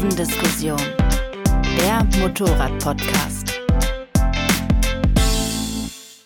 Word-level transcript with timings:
Kurvendiskussion, 0.00 0.80
der 1.76 2.02
Motorrad-Podcast. 2.20 3.60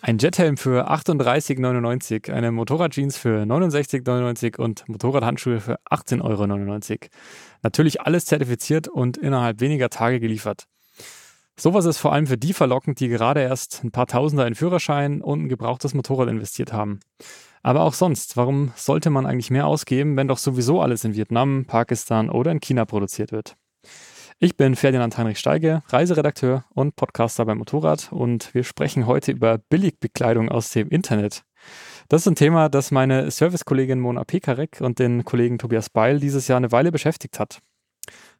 Ein 0.01 0.17
Jethelm 0.17 0.55
für 0.55 0.89
38,99, 0.89 2.31
eine 2.31 2.53
Motorradjeans 2.53 3.17
für 3.17 3.43
69,99 3.43 4.57
und 4.57 4.87
Motorradhandschuhe 4.87 5.59
für 5.59 5.77
18,99 5.91 6.21
Euro. 6.21 7.09
Natürlich 7.63 7.99
alles 7.99 8.23
zertifiziert 8.23 8.87
und 8.87 9.17
innerhalb 9.17 9.59
weniger 9.59 9.89
Tage 9.89 10.21
geliefert. 10.21 10.67
Sowas 11.57 11.83
ist 11.83 11.97
vor 11.97 12.13
allem 12.13 12.27
für 12.27 12.37
die 12.37 12.53
verlockend, 12.53 13.01
die 13.01 13.09
gerade 13.09 13.41
erst 13.41 13.83
ein 13.83 13.91
paar 13.91 14.07
Tausender 14.07 14.47
in 14.47 14.55
Führerschein 14.55 15.21
und 15.21 15.43
ein 15.43 15.49
gebrauchtes 15.49 15.93
Motorrad 15.93 16.29
investiert 16.29 16.71
haben. 16.71 17.01
Aber 17.61 17.81
auch 17.81 17.93
sonst, 17.93 18.37
warum 18.37 18.71
sollte 18.77 19.09
man 19.09 19.25
eigentlich 19.25 19.51
mehr 19.51 19.67
ausgeben, 19.67 20.15
wenn 20.15 20.29
doch 20.29 20.37
sowieso 20.37 20.79
alles 20.81 21.03
in 21.03 21.13
Vietnam, 21.13 21.65
Pakistan 21.67 22.29
oder 22.29 22.51
in 22.51 22.61
China 22.61 22.85
produziert 22.85 23.33
wird? 23.33 23.57
Ich 24.37 24.57
bin 24.57 24.75
Ferdinand 24.75 25.17
Heinrich 25.17 25.39
Steige, 25.39 25.81
Reiseredakteur 25.87 26.65
und 26.73 26.97
Podcaster 26.97 27.45
beim 27.45 27.57
Motorrad 27.59 28.11
und 28.11 28.53
wir 28.53 28.65
sprechen 28.65 29.07
heute 29.07 29.31
über 29.31 29.57
Billigbekleidung 29.57 30.49
aus 30.49 30.71
dem 30.71 30.89
Internet. 30.89 31.45
Das 32.09 32.23
ist 32.23 32.27
ein 32.27 32.35
Thema, 32.35 32.67
das 32.67 32.91
meine 32.91 33.31
Servicekollegin 33.31 34.01
Mona 34.01 34.25
Pekarek 34.25 34.81
und 34.81 34.99
den 34.99 35.23
Kollegen 35.23 35.57
Tobias 35.57 35.89
Beil 35.89 36.19
dieses 36.19 36.49
Jahr 36.49 36.57
eine 36.57 36.73
Weile 36.73 36.91
beschäftigt 36.91 37.39
hat. 37.39 37.59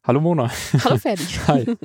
Hallo 0.04 0.20
Mona. 0.20 0.52
Hallo 0.84 0.98
Ferdi. 1.02 1.24
Hi. 1.48 1.78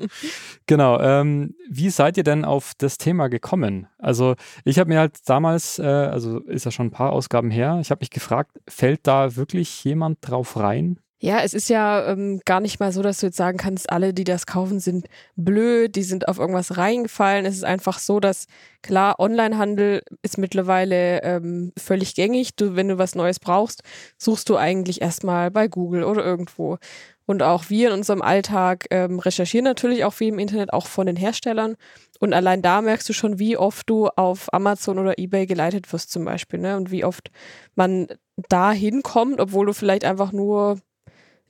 Genau. 0.66 1.00
Ähm, 1.00 1.54
wie 1.70 1.90
seid 1.90 2.16
ihr 2.16 2.24
denn 2.24 2.44
auf 2.44 2.72
das 2.78 2.98
Thema 2.98 3.28
gekommen? 3.28 3.86
Also 3.96 4.34
ich 4.64 4.80
habe 4.80 4.90
mir 4.90 4.98
halt 4.98 5.20
damals, 5.26 5.78
äh, 5.78 5.84
also 5.84 6.40
ist 6.40 6.64
ja 6.64 6.72
schon 6.72 6.88
ein 6.88 6.90
paar 6.90 7.12
Ausgaben 7.12 7.52
her, 7.52 7.78
ich 7.80 7.92
habe 7.92 8.00
mich 8.00 8.10
gefragt, 8.10 8.58
fällt 8.66 9.06
da 9.06 9.36
wirklich 9.36 9.84
jemand 9.84 10.18
drauf 10.20 10.56
rein? 10.56 10.98
Ja, 11.22 11.40
es 11.42 11.52
ist 11.52 11.68
ja 11.68 12.06
ähm, 12.10 12.40
gar 12.46 12.60
nicht 12.60 12.80
mal 12.80 12.92
so, 12.92 13.02
dass 13.02 13.20
du 13.20 13.26
jetzt 13.26 13.36
sagen 13.36 13.58
kannst, 13.58 13.92
alle, 13.92 14.14
die 14.14 14.24
das 14.24 14.46
kaufen, 14.46 14.80
sind 14.80 15.06
blöd, 15.36 15.94
die 15.94 16.02
sind 16.02 16.28
auf 16.28 16.38
irgendwas 16.38 16.78
reingefallen. 16.78 17.44
Es 17.44 17.56
ist 17.56 17.64
einfach 17.64 17.98
so, 17.98 18.20
dass 18.20 18.46
klar, 18.80 19.16
Onlinehandel 19.20 20.02
ist 20.22 20.38
mittlerweile 20.38 21.22
ähm, 21.22 21.72
völlig 21.76 22.14
gängig. 22.14 22.56
Du, 22.56 22.74
wenn 22.74 22.88
du 22.88 22.96
was 22.96 23.14
Neues 23.14 23.38
brauchst, 23.38 23.82
suchst 24.16 24.48
du 24.48 24.56
eigentlich 24.56 25.02
erstmal 25.02 25.50
bei 25.50 25.68
Google 25.68 26.04
oder 26.04 26.24
irgendwo. 26.24 26.78
Und 27.26 27.42
auch 27.42 27.68
wir 27.68 27.88
in 27.88 27.94
unserem 27.94 28.22
Alltag 28.22 28.86
ähm, 28.90 29.18
recherchieren 29.18 29.64
natürlich 29.64 30.04
auch 30.04 30.14
viel 30.14 30.28
im 30.28 30.38
Internet, 30.38 30.72
auch 30.72 30.86
von 30.86 31.06
den 31.06 31.16
Herstellern. 31.16 31.76
Und 32.18 32.32
allein 32.32 32.62
da 32.62 32.80
merkst 32.80 33.08
du 33.08 33.12
schon, 33.12 33.38
wie 33.38 33.58
oft 33.58 33.88
du 33.90 34.08
auf 34.08 34.52
Amazon 34.54 34.98
oder 34.98 35.18
Ebay 35.18 35.44
geleitet 35.46 35.92
wirst 35.92 36.10
zum 36.10 36.24
Beispiel. 36.24 36.60
Ne? 36.60 36.78
Und 36.78 36.90
wie 36.90 37.04
oft 37.04 37.30
man 37.74 38.08
da 38.48 38.72
hinkommt, 38.72 39.38
obwohl 39.38 39.66
du 39.66 39.74
vielleicht 39.74 40.04
einfach 40.04 40.32
nur, 40.32 40.78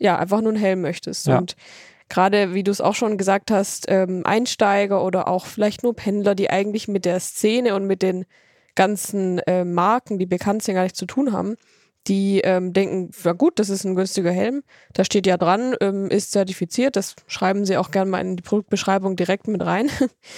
ja, 0.01 0.19
einfach 0.19 0.41
nur 0.41 0.51
einen 0.51 0.61
Helm 0.61 0.81
möchtest. 0.81 1.27
Ja. 1.29 1.39
Und 1.39 1.55
gerade, 2.09 2.55
wie 2.55 2.65
du 2.65 2.71
es 2.71 2.81
auch 2.81 2.95
schon 2.95 3.17
gesagt 3.17 3.51
hast, 3.51 3.87
ähm, 3.89 4.23
Einsteiger 4.25 5.05
oder 5.05 5.29
auch 5.29 5.47
vielleicht 5.47 5.83
nur 5.83 5.95
Pendler, 5.95 6.35
die 6.35 6.51
eigentlich 6.51 6.89
mit 6.89 7.05
der 7.05 7.21
Szene 7.21 7.75
und 7.75 7.87
mit 7.87 8.03
den 8.03 8.25
ganzen 8.75 9.39
äh, 9.41 9.65
Marken, 9.65 10.19
die 10.19 10.27
bekannt 10.27 10.63
sind, 10.63 10.75
gar 10.75 10.83
nichts 10.83 10.99
zu 10.99 11.07
tun 11.07 11.33
haben, 11.33 11.57
die 12.07 12.41
ähm, 12.41 12.73
denken, 12.73 13.11
na 13.25 13.33
gut, 13.33 13.59
das 13.59 13.69
ist 13.69 13.85
ein 13.85 13.95
günstiger 13.95 14.33
Helm, 14.33 14.63
da 14.93 15.05
steht 15.05 15.27
ja 15.27 15.37
dran, 15.37 15.75
ähm, 15.81 16.09
ist 16.09 16.33
zertifiziert, 16.33 16.97
das 16.97 17.15
schreiben 17.27 17.65
sie 17.65 17.77
auch 17.77 17.91
gerne 17.91 18.11
mal 18.11 18.21
in 18.21 18.37
die 18.37 18.43
Produktbeschreibung 18.43 19.17
direkt 19.17 19.49
mit 19.49 19.65
rein. 19.65 19.91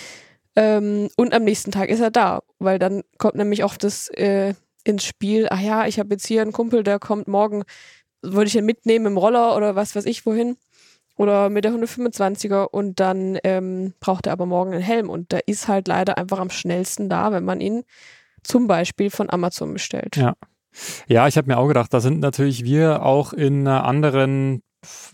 ähm, 0.57 1.09
und 1.17 1.35
am 1.35 1.45
nächsten 1.45 1.71
Tag 1.71 1.89
ist 1.89 2.01
er 2.01 2.11
da, 2.11 2.43
weil 2.59 2.79
dann 2.79 3.03
kommt 3.19 3.37
nämlich 3.37 3.63
auch 3.63 3.77
das 3.77 4.09
äh, 4.09 4.55
ins 4.85 5.05
Spiel, 5.05 5.47
ach 5.51 5.61
ja, 5.61 5.87
ich 5.87 5.99
habe 5.99 6.15
jetzt 6.15 6.27
hier 6.27 6.43
einen 6.43 6.53
Kumpel, 6.53 6.83
der 6.83 6.99
kommt 6.99 7.29
morgen, 7.29 7.63
würde 8.23 8.47
ich 8.47 8.57
ihn 8.57 8.65
mitnehmen 8.65 9.07
im 9.07 9.17
Roller 9.17 9.57
oder 9.57 9.75
was 9.75 9.95
weiß 9.95 10.07
ich 10.07 10.25
wohin 10.25 10.57
oder 11.17 11.51
mit 11.51 11.65
der 11.65 11.73
125er 11.73 12.65
und 12.65 13.01
dann 13.01 13.39
ähm, 13.45 13.95
braucht 14.01 14.27
er 14.27 14.33
aber 14.33 14.47
morgen 14.47 14.73
einen 14.73 14.83
Helm 14.83 15.11
und 15.11 15.33
der 15.33 15.47
ist 15.49 15.69
halt 15.69 15.89
leider 15.89 16.19
einfach 16.19 16.39
am 16.39 16.51
schnellsten 16.51 17.09
da, 17.09 17.33
wenn 17.33 17.45
man 17.45 17.61
ihn 17.61 17.85
zum 18.43 18.67
Beispiel 18.67 19.11
von 19.11 19.31
Amazon 19.31 19.73
bestellt. 19.73 20.17
Ja. 20.17 20.35
Ja, 21.07 21.29
ich 21.29 21.37
habe 21.37 21.49
mir 21.49 21.59
auch 21.59 21.69
gedacht, 21.69 21.93
da 21.93 22.01
sind 22.01 22.21
natürlich 22.21 22.65
wir 22.65 23.05
auch 23.05 23.35
in 23.35 23.69
einer 23.69 23.85
anderen, 23.85 24.63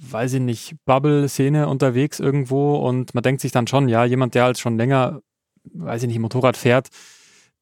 weiß 0.08 0.34
ich 0.34 0.40
nicht, 0.40 0.76
Bubble-Szene 0.84 1.66
unterwegs 1.66 2.20
irgendwo 2.20 2.76
und 2.76 3.12
man 3.14 3.22
denkt 3.22 3.40
sich 3.40 3.50
dann 3.50 3.66
schon, 3.66 3.88
ja, 3.88 4.04
jemand, 4.04 4.36
der 4.36 4.44
halt 4.44 4.58
schon 4.58 4.76
länger, 4.76 5.20
weiß 5.64 6.02
ich 6.02 6.08
nicht, 6.08 6.20
Motorrad 6.20 6.56
fährt, 6.56 6.88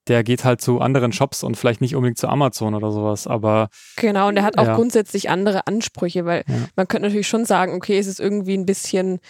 der 0.08 0.22
geht 0.24 0.44
halt 0.44 0.60
zu 0.60 0.80
anderen 0.80 1.12
Shops 1.12 1.42
und 1.42 1.56
vielleicht 1.56 1.80
nicht 1.80 1.94
unbedingt 1.96 2.18
zu 2.18 2.28
Amazon 2.28 2.74
oder 2.74 2.90
sowas, 2.92 3.26
aber. 3.26 3.68
Genau, 3.96 4.28
und 4.28 4.36
er 4.36 4.42
hat 4.44 4.58
auch 4.58 4.64
Ja. 4.66 4.74
grundsätzlich 4.74 5.30
andere 5.30 5.66
Ansprüche, 5.66 6.24
weil 6.24 6.44
Ja. 6.48 6.54
man 6.76 6.88
könnte 6.88 7.08
natürlich 7.08 7.28
schon 7.28 7.44
sagen, 7.44 7.74
okay, 7.74 7.98
es 7.98 8.06
ist 8.06 8.20
irgendwie 8.20 8.56
ein 8.56 8.66
bisschen 8.66 9.20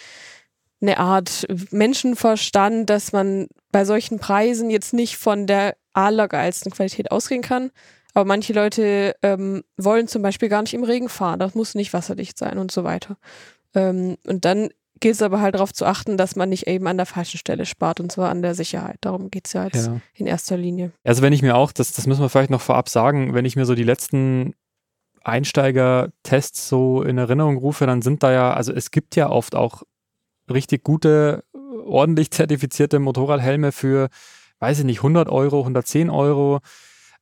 eine 0.81 0.99
Art 0.99 1.47
Menschenverstand, 1.71 2.89
dass 2.89 3.11
man 3.11 3.47
bei 3.71 3.83
solchen 3.85 4.19
Preisen 4.19 4.69
jetzt 4.69 4.93
nicht 4.93 5.17
von 5.17 5.47
der 5.47 5.75
allergeilsten 5.93 6.71
Qualität 6.71 7.11
ausgehen 7.11 7.41
kann. 7.41 7.71
Aber 8.13 8.25
manche 8.25 8.53
Leute 8.53 9.15
ähm, 9.23 9.63
wollen 9.77 10.07
zum 10.07 10.21
Beispiel 10.21 10.49
gar 10.49 10.61
nicht 10.61 10.73
im 10.73 10.83
Regen 10.83 11.09
fahren. 11.09 11.39
Das 11.39 11.55
muss 11.55 11.75
nicht 11.75 11.93
wasserdicht 11.93 12.37
sein 12.37 12.57
und 12.57 12.71
so 12.71 12.83
weiter. 12.83 13.17
Ähm, 13.75 14.17
und 14.25 14.45
dann 14.45 14.69
gilt 14.99 15.15
es 15.15 15.21
aber 15.21 15.41
halt 15.41 15.55
darauf 15.55 15.73
zu 15.73 15.85
achten, 15.85 16.17
dass 16.17 16.35
man 16.35 16.49
nicht 16.49 16.67
eben 16.67 16.87
an 16.87 16.97
der 16.97 17.05
falschen 17.05 17.37
Stelle 17.37 17.65
spart, 17.65 17.99
und 17.99 18.11
zwar 18.11 18.29
an 18.29 18.41
der 18.41 18.55
Sicherheit. 18.55 18.97
Darum 19.01 19.29
geht 19.29 19.47
es 19.47 19.53
ja 19.53 19.65
jetzt 19.65 19.87
Ja. 19.87 19.99
in 20.13 20.27
erster 20.27 20.57
Linie. 20.57 20.91
Also 21.03 21.21
wenn 21.21 21.33
ich 21.33 21.41
mir 21.41 21.55
auch, 21.55 21.71
das, 21.71 21.91
das 21.93 22.07
müssen 22.07 22.21
wir 22.21 22.29
vielleicht 22.29 22.49
noch 22.49 22.61
vorab 22.61 22.89
sagen, 22.89 23.33
wenn 23.33 23.45
ich 23.45 23.55
mir 23.55 23.65
so 23.65 23.75
die 23.75 23.83
letzten 23.83 24.53
Einsteiger-Tests 25.23 26.67
so 26.69 27.01
in 27.03 27.17
Erinnerung 27.17 27.57
rufe, 27.57 27.85
dann 27.85 28.01
sind 28.01 28.23
da 28.23 28.31
ja, 28.31 28.53
also 28.53 28.73
es 28.73 28.91
gibt 28.91 29.15
ja 29.15 29.29
oft 29.29 29.55
auch 29.55 29.83
richtig 30.51 30.83
gute, 30.83 31.43
ordentlich 31.85 32.31
zertifizierte 32.31 32.99
Motorradhelme 32.99 33.71
für, 33.71 34.09
weiß 34.59 34.79
ich 34.79 34.85
nicht, 34.85 34.99
100 34.99 35.29
Euro, 35.29 35.59
110 35.59 36.09
Euro. 36.09 36.59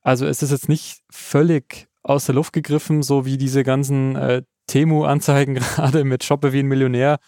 Also 0.02 0.26
es 0.26 0.42
ist 0.42 0.50
jetzt 0.52 0.68
nicht 0.68 1.00
völlig 1.10 1.88
aus 2.02 2.26
der 2.26 2.34
Luft 2.36 2.52
gegriffen, 2.52 3.02
so 3.02 3.26
wie 3.26 3.36
diese 3.36 3.64
ganzen 3.64 4.14
äh, 4.16 4.42
Temu-Anzeigen 4.68 5.54
gerade 5.76 6.04
mit 6.04 6.24
Shoppe 6.24 6.52
wie 6.52 6.60
ein 6.60 6.66
Millionär. 6.66 7.18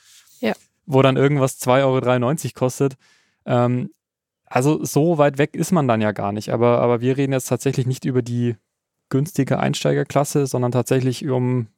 Wo 0.90 1.02
dann 1.02 1.16
irgendwas 1.16 1.60
2,93 1.60 2.44
Euro 2.46 2.52
kostet. 2.54 2.94
Ähm, 3.46 3.90
also 4.46 4.82
so 4.84 5.18
weit 5.18 5.36
weg 5.38 5.54
ist 5.54 5.70
man 5.72 5.86
dann 5.86 6.00
ja 6.00 6.12
gar 6.12 6.32
nicht. 6.32 6.50
Aber, 6.52 6.80
aber 6.80 7.00
wir 7.02 7.16
reden 7.16 7.32
jetzt 7.34 7.48
tatsächlich 7.48 7.86
nicht 7.86 8.04
über 8.06 8.22
die 8.22 8.56
günstige 9.10 9.58
Einsteigerklasse, 9.58 10.46
sondern 10.46 10.72
tatsächlich 10.72 11.26
um, 11.28 11.68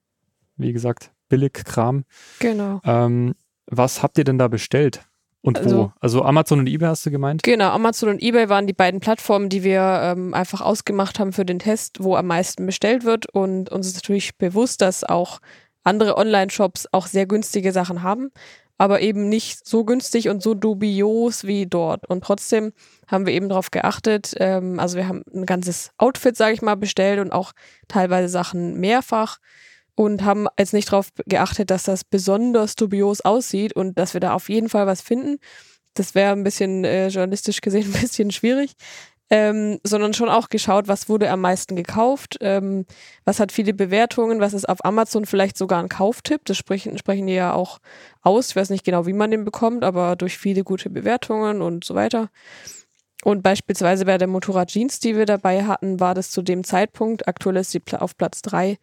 wie 0.56 0.72
gesagt, 0.72 1.10
Billigkram. 1.28 2.04
Genau. 2.38 2.80
Ähm, 2.84 3.34
was 3.66 4.02
habt 4.02 4.18
ihr 4.18 4.24
denn 4.24 4.38
da 4.38 4.48
bestellt? 4.48 5.02
Und 5.42 5.56
wo? 5.58 5.62
Also- 5.62 5.92
Also 6.00 6.22
Amazon 6.22 6.60
und 6.60 6.66
eBay 6.68 6.88
hast 6.88 7.06
du 7.06 7.10
gemeint? 7.10 7.42
Genau, 7.42 7.70
Amazon 7.70 8.10
und 8.10 8.22
eBay 8.22 8.48
waren 8.48 8.66
die 8.66 8.72
beiden 8.72 9.00
Plattformen, 9.00 9.48
die 9.48 9.62
wir 9.64 9.80
ähm, 10.02 10.34
einfach 10.34 10.60
ausgemacht 10.60 11.18
haben 11.18 11.32
für 11.32 11.44
den 11.46 11.58
Test, 11.58 12.02
wo 12.02 12.14
am 12.14 12.26
meisten 12.26 12.66
bestellt 12.66 13.04
wird. 13.04 13.26
Und 13.32 13.70
uns 13.70 13.86
ist 13.86 13.94
natürlich 13.96 14.36
bewusst, 14.38 14.80
dass 14.82 15.02
auch 15.02 15.40
andere 15.82 16.16
Online-Shops 16.18 16.88
auch 16.92 17.06
sehr 17.06 17.26
günstige 17.26 17.72
Sachen 17.72 18.02
haben, 18.02 18.30
aber 18.80 19.02
eben 19.02 19.28
nicht 19.28 19.68
so 19.68 19.84
günstig 19.84 20.30
und 20.30 20.42
so 20.42 20.54
dubios 20.54 21.44
wie 21.44 21.66
dort. 21.66 22.08
Und 22.08 22.24
trotzdem 22.24 22.72
haben 23.08 23.26
wir 23.26 23.34
eben 23.34 23.50
darauf 23.50 23.70
geachtet. 23.70 24.32
Ähm, 24.38 24.80
also 24.80 24.96
wir 24.96 25.06
haben 25.06 25.22
ein 25.34 25.44
ganzes 25.44 25.90
Outfit, 25.98 26.34
sage 26.34 26.54
ich 26.54 26.62
mal, 26.62 26.76
bestellt 26.76 27.20
und 27.20 27.30
auch 27.30 27.52
teilweise 27.88 28.30
Sachen 28.30 28.80
mehrfach 28.80 29.36
und 29.96 30.24
haben 30.24 30.46
jetzt 30.58 30.72
nicht 30.72 30.90
darauf 30.90 31.10
geachtet, 31.26 31.70
dass 31.70 31.82
das 31.82 32.04
besonders 32.04 32.74
dubios 32.74 33.20
aussieht 33.20 33.74
und 33.74 33.98
dass 33.98 34.14
wir 34.14 34.20
da 34.22 34.32
auf 34.32 34.48
jeden 34.48 34.70
Fall 34.70 34.86
was 34.86 35.02
finden. 35.02 35.36
Das 35.92 36.14
wäre 36.14 36.32
ein 36.32 36.42
bisschen 36.42 36.86
äh, 36.86 37.08
journalistisch 37.08 37.60
gesehen 37.60 37.84
ein 37.94 38.00
bisschen 38.00 38.30
schwierig. 38.30 38.72
Ähm, 39.32 39.78
sondern 39.84 40.12
schon 40.12 40.28
auch 40.28 40.48
geschaut, 40.48 40.88
was 40.88 41.08
wurde 41.08 41.30
am 41.30 41.40
meisten 41.40 41.76
gekauft, 41.76 42.38
ähm, 42.40 42.84
was 43.24 43.38
hat 43.38 43.52
viele 43.52 43.72
Bewertungen, 43.72 44.40
was 44.40 44.54
ist 44.54 44.68
auf 44.68 44.84
Amazon 44.84 45.24
vielleicht 45.24 45.56
sogar 45.56 45.80
ein 45.80 45.88
Kauftipp, 45.88 46.44
das 46.46 46.56
sprechen, 46.56 46.98
sprechen 46.98 47.28
die 47.28 47.34
ja 47.34 47.52
auch 47.52 47.78
aus. 48.22 48.50
Ich 48.50 48.56
weiß 48.56 48.70
nicht 48.70 48.84
genau, 48.84 49.06
wie 49.06 49.12
man 49.12 49.30
den 49.30 49.44
bekommt, 49.44 49.84
aber 49.84 50.16
durch 50.16 50.36
viele 50.36 50.64
gute 50.64 50.90
Bewertungen 50.90 51.62
und 51.62 51.84
so 51.84 51.94
weiter. 51.94 52.28
Und 53.22 53.42
beispielsweise 53.42 54.04
bei 54.04 54.18
der 54.18 54.26
Motorrad 54.26 54.70
Jeans, 54.70 54.98
die 54.98 55.16
wir 55.16 55.26
dabei 55.26 55.64
hatten, 55.64 56.00
war 56.00 56.14
das 56.14 56.32
zu 56.32 56.42
dem 56.42 56.64
Zeitpunkt, 56.64 57.28
aktuell 57.28 57.56
ist 57.56 57.70
sie 57.70 57.82
auf 57.92 58.16
Platz 58.16 58.42
drei 58.42 58.78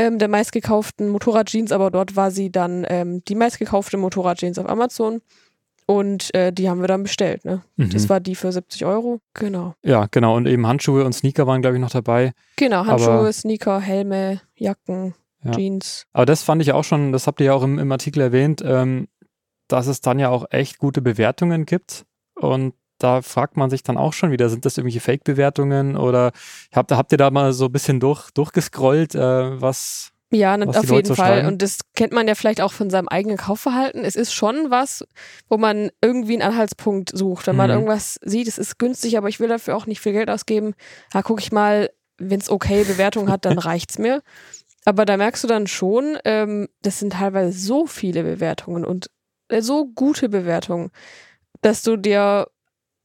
ähm, 0.00 0.18
der 0.18 0.28
meistgekauften 0.28 1.10
Motorrad 1.10 1.48
Jeans, 1.48 1.72
aber 1.72 1.90
dort 1.90 2.16
war 2.16 2.30
sie 2.30 2.50
dann 2.50 2.86
ähm, 2.88 3.22
die 3.26 3.34
meistgekaufte 3.34 3.98
Motorrad 3.98 4.38
Jeans 4.38 4.58
auf 4.58 4.66
Amazon. 4.66 5.20
Und 5.90 6.32
äh, 6.36 6.52
die 6.52 6.68
haben 6.70 6.80
wir 6.82 6.86
dann 6.86 7.02
bestellt, 7.02 7.44
ne? 7.44 7.62
Mhm. 7.76 7.90
Das 7.90 8.08
war 8.08 8.20
die 8.20 8.36
für 8.36 8.52
70 8.52 8.84
Euro. 8.84 9.20
Genau. 9.34 9.74
Ja, 9.82 10.06
genau. 10.08 10.36
Und 10.36 10.46
eben 10.46 10.64
Handschuhe 10.64 11.04
und 11.04 11.12
Sneaker 11.14 11.48
waren, 11.48 11.62
glaube 11.62 11.76
ich, 11.78 11.80
noch 11.80 11.90
dabei. 11.90 12.32
Genau, 12.54 12.86
Handschuhe, 12.86 13.10
Aber- 13.10 13.32
Sneaker, 13.32 13.80
Helme, 13.80 14.40
Jacken, 14.54 15.14
Ja. 15.42 15.50
Jeans. 15.50 16.06
Aber 16.12 16.26
das 16.26 16.44
fand 16.44 16.62
ich 16.62 16.72
auch 16.72 16.84
schon, 16.84 17.10
das 17.10 17.26
habt 17.26 17.40
ihr 17.40 17.46
ja 17.46 17.54
auch 17.54 17.64
im, 17.64 17.80
im 17.80 17.90
Artikel 17.90 18.20
erwähnt, 18.20 18.62
ähm, 18.64 19.08
dass 19.66 19.88
es 19.88 20.00
dann 20.00 20.20
ja 20.20 20.28
auch 20.28 20.44
echt 20.50 20.78
gute 20.78 21.02
Bewertungen 21.02 21.66
gibt. 21.66 22.04
Und 22.36 22.74
da 22.98 23.20
fragt 23.22 23.56
man 23.56 23.68
sich 23.70 23.82
dann 23.82 23.96
auch 23.96 24.12
schon 24.12 24.30
wieder, 24.30 24.48
sind 24.48 24.64
das 24.64 24.76
irgendwelche 24.78 25.00
Fake-Bewertungen 25.00 25.96
oder 25.96 26.30
habt, 26.72 26.92
habt 26.92 27.10
ihr 27.10 27.18
da 27.18 27.30
mal 27.32 27.52
so 27.52 27.64
ein 27.64 27.72
bisschen 27.72 27.98
durch, 27.98 28.30
durchgescrollt, 28.30 29.16
äh, 29.16 29.60
was, 29.60 30.12
Ja, 30.32 30.56
was 30.64 30.76
auf 30.76 30.90
jeden 30.90 31.06
so 31.08 31.14
Fall. 31.14 31.38
schreiben? 31.38 31.48
Und 31.48 31.62
das 31.62 31.78
kennt 31.94 32.12
man 32.12 32.28
ja 32.28 32.34
vielleicht 32.34 32.60
auch 32.60 32.72
von 32.72 32.88
seinem 32.88 33.08
eigenen 33.08 33.36
Kaufverhalten. 33.36 34.04
Es 34.04 34.14
ist 34.14 34.32
schon 34.32 34.70
was, 34.70 35.04
wo 35.48 35.56
man 35.58 35.90
irgendwie 36.00 36.34
einen 36.34 36.42
Anhaltspunkt 36.52 37.10
sucht. 37.16 37.46
Wenn 37.48 37.56
man 37.56 37.68
Mhm. 37.70 37.74
irgendwas 37.76 38.18
sieht, 38.22 38.46
es 38.46 38.56
ist 38.58 38.78
günstig, 38.78 39.18
aber 39.18 39.28
ich 39.28 39.40
will 39.40 39.48
dafür 39.48 39.76
auch 39.76 39.86
nicht 39.86 40.00
viel 40.00 40.12
Geld 40.12 40.30
ausgeben. 40.30 40.74
Da 41.12 41.22
gucke 41.22 41.40
ich 41.42 41.50
mal, 41.50 41.90
wenn 42.18 42.38
es 42.40 42.48
okay 42.50 42.84
Bewertungen 42.84 43.28
hat, 43.30 43.44
dann 43.44 43.58
reicht's 43.58 43.98
mir. 43.98 44.22
Aber 44.84 45.04
da 45.04 45.16
merkst 45.16 45.42
du 45.44 45.48
dann 45.48 45.66
schon, 45.66 46.16
ähm, 46.24 46.68
das 46.82 47.00
sind 47.00 47.12
teilweise 47.14 47.52
so 47.58 47.86
viele 47.86 48.22
Bewertungen 48.22 48.84
und 48.84 49.10
äh, 49.48 49.60
so 49.62 49.86
gute 49.86 50.28
Bewertungen, 50.28 50.90
dass 51.60 51.82
du 51.82 51.96
dir 51.96 52.46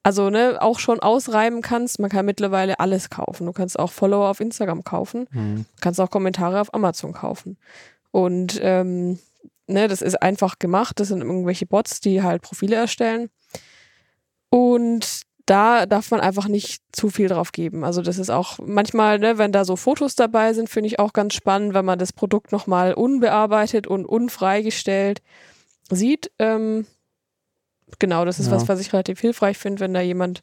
also 0.06 0.30
ne, 0.30 0.62
auch 0.62 0.78
schon 0.78 1.00
ausreiben 1.00 1.64
kannst. 1.64 1.98
Man 1.98 2.12
kann 2.12 2.28
mittlerweile 2.28 2.80
alles 2.80 3.10
kaufen. 3.10 3.48
Du 3.48 3.54
kannst 3.54 3.80
auch 3.80 3.92
Follower 3.92 4.30
auf 4.30 4.40
Instagram 4.40 4.84
kaufen. 4.84 5.26
Hm. 5.32 5.66
Du 5.66 5.82
kannst 5.82 6.00
auch 6.00 6.12
Kommentare 6.12 6.62
auf 6.62 6.72
Amazon 6.76 7.12
kaufen. 7.12 7.58
Und 8.12 8.60
ähm, 8.62 9.18
ne, 9.66 9.88
das 9.88 10.04
ist 10.04 10.22
einfach 10.22 10.60
gemacht. 10.60 11.00
Das 11.00 11.08
sind 11.08 11.22
irgendwelche 11.22 11.66
Bots, 11.66 12.02
die 12.02 12.22
halt 12.22 12.44
Profile 12.44 12.76
erstellen. 12.76 13.32
Und 14.52 15.24
da 15.48 15.88
darf 15.88 16.12
man 16.12 16.20
einfach 16.20 16.48
nicht 16.48 16.84
zu 16.92 17.10
viel 17.10 17.28
drauf 17.28 17.52
geben. 17.52 17.84
Also 17.84 18.04
das 18.04 18.20
ist 18.20 18.30
auch 18.30 18.60
manchmal, 18.64 19.18
ne, 19.18 19.40
wenn 19.40 19.52
da 19.52 19.66
so 19.66 19.76
Fotos 19.76 20.16
dabei 20.16 20.54
sind, 20.54 20.70
finde 20.70 20.86
ich 20.86 21.00
auch 21.00 21.14
ganz 21.14 21.34
spannend, 21.34 21.74
wenn 21.74 21.86
man 21.86 21.98
das 21.98 22.14
Produkt 22.14 22.52
nochmal 22.52 22.94
unbearbeitet 22.94 23.88
und 23.88 24.06
unfreigestellt 24.06 25.24
sieht. 25.90 26.30
Ähm, 26.38 26.86
genau, 28.00 28.26
das 28.26 28.40
ist 28.40 28.48
Ja. 28.48 28.54
was, 28.54 28.68
was 28.68 28.80
ich 28.80 28.94
relativ 28.94 29.20
hilfreich 29.20 29.58
finde, 29.58 29.80
wenn 29.82 29.94
da 29.94 30.02
jemand 30.02 30.42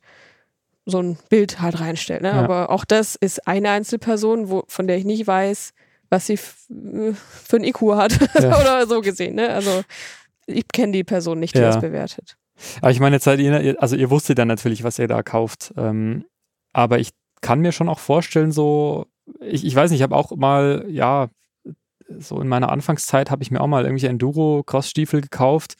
so 0.84 1.00
ein 1.00 1.16
Bild 1.28 1.60
halt 1.60 1.80
reinstellt. 1.80 2.22
Ne? 2.22 2.28
Ja. 2.28 2.42
Aber 2.42 2.70
auch 2.70 2.84
das 2.84 3.14
ist 3.16 3.46
eine 3.46 3.70
Einzelperson, 3.70 4.48
wo, 4.50 4.64
von 4.66 4.86
der 4.88 4.96
ich 4.96 5.04
nicht 5.04 5.26
weiß, 5.26 5.72
was 6.10 6.26
sie 6.26 6.36
für 6.36 7.56
ein 7.56 7.64
IQ 7.64 7.80
hat 7.94 8.18
Ja. 8.40 8.60
oder 8.60 8.86
so 8.86 9.00
gesehen. 9.00 9.36
Ne? 9.36 9.48
Also 9.50 9.82
ich 10.46 10.66
kenne 10.72 10.92
die 10.92 11.04
Person 11.04 11.38
nicht, 11.38 11.54
die 11.54 11.60
das 11.60 11.80
bewertet. 11.80 12.36
Aber 12.80 12.90
ich 12.90 13.00
meine, 13.00 13.16
jetzt 13.16 13.24
seid 13.24 13.38
ihr, 13.40 13.60
ihr- 13.60 13.80
also 13.82 13.96
ihr 13.96 14.10
wusstet 14.10 14.38
dann 14.38 14.48
natürlich, 14.48 14.82
was 14.84 14.98
ihr 14.98 15.08
da 15.08 15.22
kauft. 15.22 15.72
Ähm, 15.76 16.24
aber 16.72 16.98
ich 16.98 17.10
kann 17.40 17.60
mir 17.60 17.72
schon 17.72 17.88
auch 17.88 17.98
vorstellen, 17.98 18.52
so, 18.52 19.06
ich, 19.40 19.64
ich 19.64 19.74
weiß 19.74 19.90
nicht, 19.90 20.00
ich 20.00 20.02
habe 20.02 20.16
auch 20.16 20.32
mal, 20.36 20.84
ja, 20.88 21.28
so 22.18 22.40
in 22.40 22.48
meiner 22.48 22.70
Anfangszeit 22.70 23.30
habe 23.30 23.42
ich 23.42 23.50
mir 23.50 23.60
auch 23.60 23.66
mal 23.68 23.84
irgendwelche 23.84 24.08
Enduro-Cross-Stiefel 24.08 25.20
gekauft. 25.22 25.74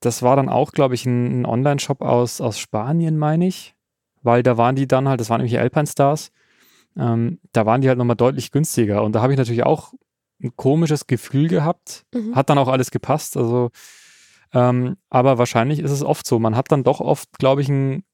Das 0.00 0.22
war 0.22 0.36
dann 0.36 0.48
auch, 0.48 0.72
glaube 0.72 0.94
ich, 0.94 1.06
ein, 1.06 1.42
ein 1.42 1.46
Online-Shop 1.46 2.00
aus, 2.02 2.40
aus 2.40 2.58
Spanien, 2.58 3.18
meine 3.18 3.46
ich. 3.46 3.74
Weil 4.22 4.42
da 4.42 4.56
waren 4.56 4.76
die 4.76 4.88
dann 4.88 5.08
halt, 5.08 5.20
das 5.20 5.30
waren 5.30 5.40
irgendwelche 5.40 5.62
Alpine 5.62 5.86
Stars. 5.86 6.30
Ähm, 6.96 7.38
da 7.52 7.66
waren 7.66 7.80
die 7.80 7.88
halt 7.88 7.98
nochmal 7.98 8.16
deutlich 8.16 8.50
günstiger. 8.50 9.02
Und 9.02 9.14
da 9.14 9.22
habe 9.22 9.32
ich 9.32 9.38
natürlich 9.38 9.64
auch 9.64 9.94
ein 10.42 10.54
komisches 10.56 11.06
Gefühl 11.06 11.48
gehabt. 11.48 12.04
Mhm. 12.14 12.34
Hat 12.34 12.50
dann 12.50 12.58
auch 12.58 12.68
alles 12.68 12.90
gepasst. 12.90 13.36
Also, 13.36 13.70
ähm, 14.52 14.96
aber 15.08 15.38
wahrscheinlich 15.38 15.78
ist 15.78 15.90
es 15.90 16.02
oft 16.02 16.26
so. 16.26 16.38
Man 16.38 16.56
hat 16.56 16.72
dann 16.72 16.82
doch 16.82 17.00
oft, 17.00 17.38
glaube 17.38 17.62
ich, 17.62 17.68
ein 17.68 18.04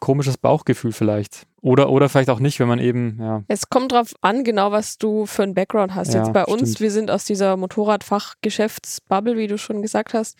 komisches 0.00 0.36
Bauchgefühl 0.36 0.92
vielleicht. 0.92 1.46
Oder, 1.60 1.88
oder 1.88 2.08
vielleicht 2.08 2.30
auch 2.30 2.40
nicht, 2.40 2.60
wenn 2.60 2.68
man 2.68 2.78
eben, 2.78 3.16
ja. 3.20 3.42
Es 3.48 3.70
kommt 3.70 3.92
drauf 3.92 4.14
an, 4.20 4.44
genau 4.44 4.70
was 4.70 4.98
du 4.98 5.24
für 5.24 5.42
einen 5.42 5.54
Background 5.54 5.94
hast. 5.94 6.12
Ja, 6.12 6.20
Jetzt 6.20 6.32
bei 6.32 6.44
uns, 6.44 6.72
stimmt. 6.72 6.80
wir 6.80 6.90
sind 6.90 7.10
aus 7.10 7.24
dieser 7.24 7.56
Motorradfachgeschäftsbubble, 7.56 9.36
wie 9.36 9.46
du 9.46 9.56
schon 9.56 9.80
gesagt 9.80 10.12
hast. 10.14 10.36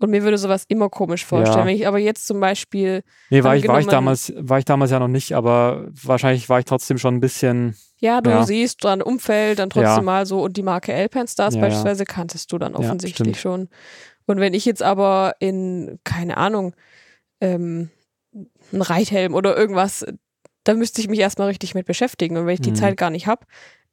Und 0.00 0.10
mir 0.10 0.22
würde 0.22 0.38
sowas 0.38 0.64
immer 0.68 0.88
komisch 0.88 1.24
vorstellen. 1.24 1.58
Ja. 1.60 1.66
Wenn 1.66 1.76
ich 1.76 1.86
aber 1.86 1.98
jetzt 1.98 2.26
zum 2.26 2.38
Beispiel, 2.40 3.02
Nee, 3.30 3.42
war 3.42 3.56
ich, 3.56 3.66
war 3.66 3.80
ich 3.80 3.86
damals, 3.86 4.32
war 4.36 4.58
ich 4.58 4.64
damals 4.64 4.90
ja 4.90 4.98
noch 5.00 5.08
nicht, 5.08 5.32
aber 5.34 5.88
wahrscheinlich 5.90 6.48
war 6.48 6.60
ich 6.60 6.64
trotzdem 6.64 6.98
schon 6.98 7.16
ein 7.16 7.20
bisschen, 7.20 7.74
ja, 7.98 8.20
du 8.20 8.30
Ja. 8.30 8.44
siehst 8.44 8.84
dran 8.84 9.02
Umfeld, 9.02 9.58
dann 9.58 9.70
trotzdem 9.70 9.84
Ja. 9.84 10.02
mal 10.02 10.26
so 10.26 10.40
und 10.42 10.56
die 10.56 10.62
Marke 10.62 10.94
Alpine 10.94 11.26
Stars 11.26 11.56
beispielsweise 11.58 12.04
kanntest 12.04 12.52
du 12.52 12.58
dann 12.58 12.76
offensichtlich 12.76 13.40
schon. 13.40 13.68
Und 14.26 14.38
wenn 14.38 14.54
ich 14.54 14.64
jetzt 14.64 14.82
aber 14.82 15.34
in, 15.40 15.98
keine 16.04 16.36
Ahnung, 16.36 16.74
ähm, 17.40 17.90
einen 18.72 18.82
Reithelm 18.82 19.34
oder 19.34 19.56
irgendwas, 19.56 20.06
da 20.64 20.74
müsste 20.74 21.00
ich 21.00 21.08
mich 21.08 21.18
erstmal 21.18 21.48
richtig 21.48 21.74
mit 21.74 21.86
beschäftigen. 21.86 22.36
Und 22.36 22.46
wenn 22.46 22.54
ich 22.54 22.60
die 22.60 22.70
Mhm. 22.70 22.74
Zeit 22.76 22.96
gar 22.96 23.10
nicht 23.10 23.26
habe, 23.26 23.46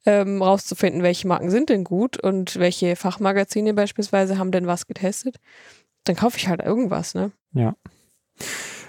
ähm, 0.04 0.40
rauszufinden, 0.40 1.02
welche 1.02 1.26
Marken 1.26 1.50
sind 1.50 1.68
denn 1.68 1.82
gut 1.82 2.22
und 2.22 2.58
welche 2.58 2.94
Fachmagazine 2.94 3.74
beispielsweise 3.74 4.38
haben 4.38 4.52
denn 4.52 4.66
was 4.68 4.86
getestet, 4.86 5.36
dann 6.08 6.16
kaufe 6.16 6.38
ich 6.38 6.48
halt 6.48 6.62
irgendwas, 6.62 7.14
ne? 7.14 7.32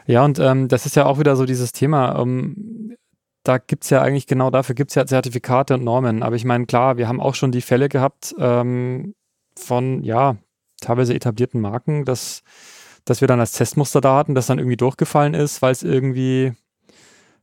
ja, 0.05 0.23
und 0.23 0.39
ähm, 0.39 0.67
das 0.67 0.85
ist 0.85 0.95
ja 0.95 1.05
auch 1.05 1.19
wieder 1.19 1.35
so 1.35 1.45
dieses 1.45 1.73
Thema, 1.73 2.19
ähm, 2.19 2.95
da 3.43 3.57
gibt's 3.57 3.89
ja 3.89 4.01
eigentlich 4.01 4.27
genau 4.27 4.49
dafür 4.49 4.75
gibt's 4.75 4.95
ja 4.95 5.05
Zertifikate 5.05 5.75
und 5.75 5.83
Normen. 5.83 6.23
Aber 6.23 6.35
ich 6.35 6.45
meine, 6.45 6.65
klar, 6.65 6.97
wir 6.97 7.07
haben 7.07 7.21
auch 7.21 7.35
schon 7.35 7.51
die 7.51 7.61
Fälle 7.61 7.89
gehabt 7.89 8.35
ähm, 8.39 9.15
von, 9.57 10.03
ja, 10.03 10.37
teilweise 10.81 11.13
etablierten 11.13 11.61
Marken, 11.61 12.05
dass, 12.05 12.43
dass 13.05 13.21
wir 13.21 13.27
dann 13.27 13.39
als 13.39 13.53
Testmuster 13.53 14.01
da 14.01 14.17
hatten, 14.17 14.35
das 14.35 14.47
dann 14.47 14.59
irgendwie 14.59 14.77
durchgefallen 14.77 15.33
ist, 15.33 15.61
weil 15.61 15.71
es 15.71 15.83
irgendwie, 15.83 16.53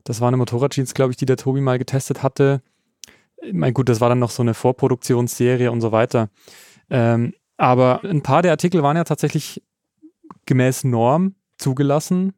das 0.05 0.21
war 0.21 0.29
eine 0.29 0.37
Motorradjeans, 0.37 0.95
glaube 0.95 1.11
ich, 1.11 1.17
die 1.17 1.27
der 1.27 1.37
Tobi 1.37 1.61
mal 1.61 1.79
getestet 1.79 2.23
hatte. 2.23 2.63
Ich 3.43 3.55
meine, 3.55 3.73
gut, 3.73 3.89
das 3.89 4.01
war 4.01 4.09
dann 4.09 4.19
noch 4.19 4.31
so 4.31 4.43
eine 4.43 4.55
Vorproduktionsserie 4.55 5.71
und 5.71 5.81
so 5.81 5.91
weiter. 5.91 6.29
Ähm, 6.91 7.35
aber 7.57 8.03
ein 8.05 8.23
paar 8.23 8.43
der 8.43 8.51
Artikel 8.53 8.83
waren 8.83 8.97
ja 8.97 9.05
tatsächlich 9.05 9.63
gemäß 10.47 10.85
Norm 10.85 11.35
zugelassen, 11.59 12.35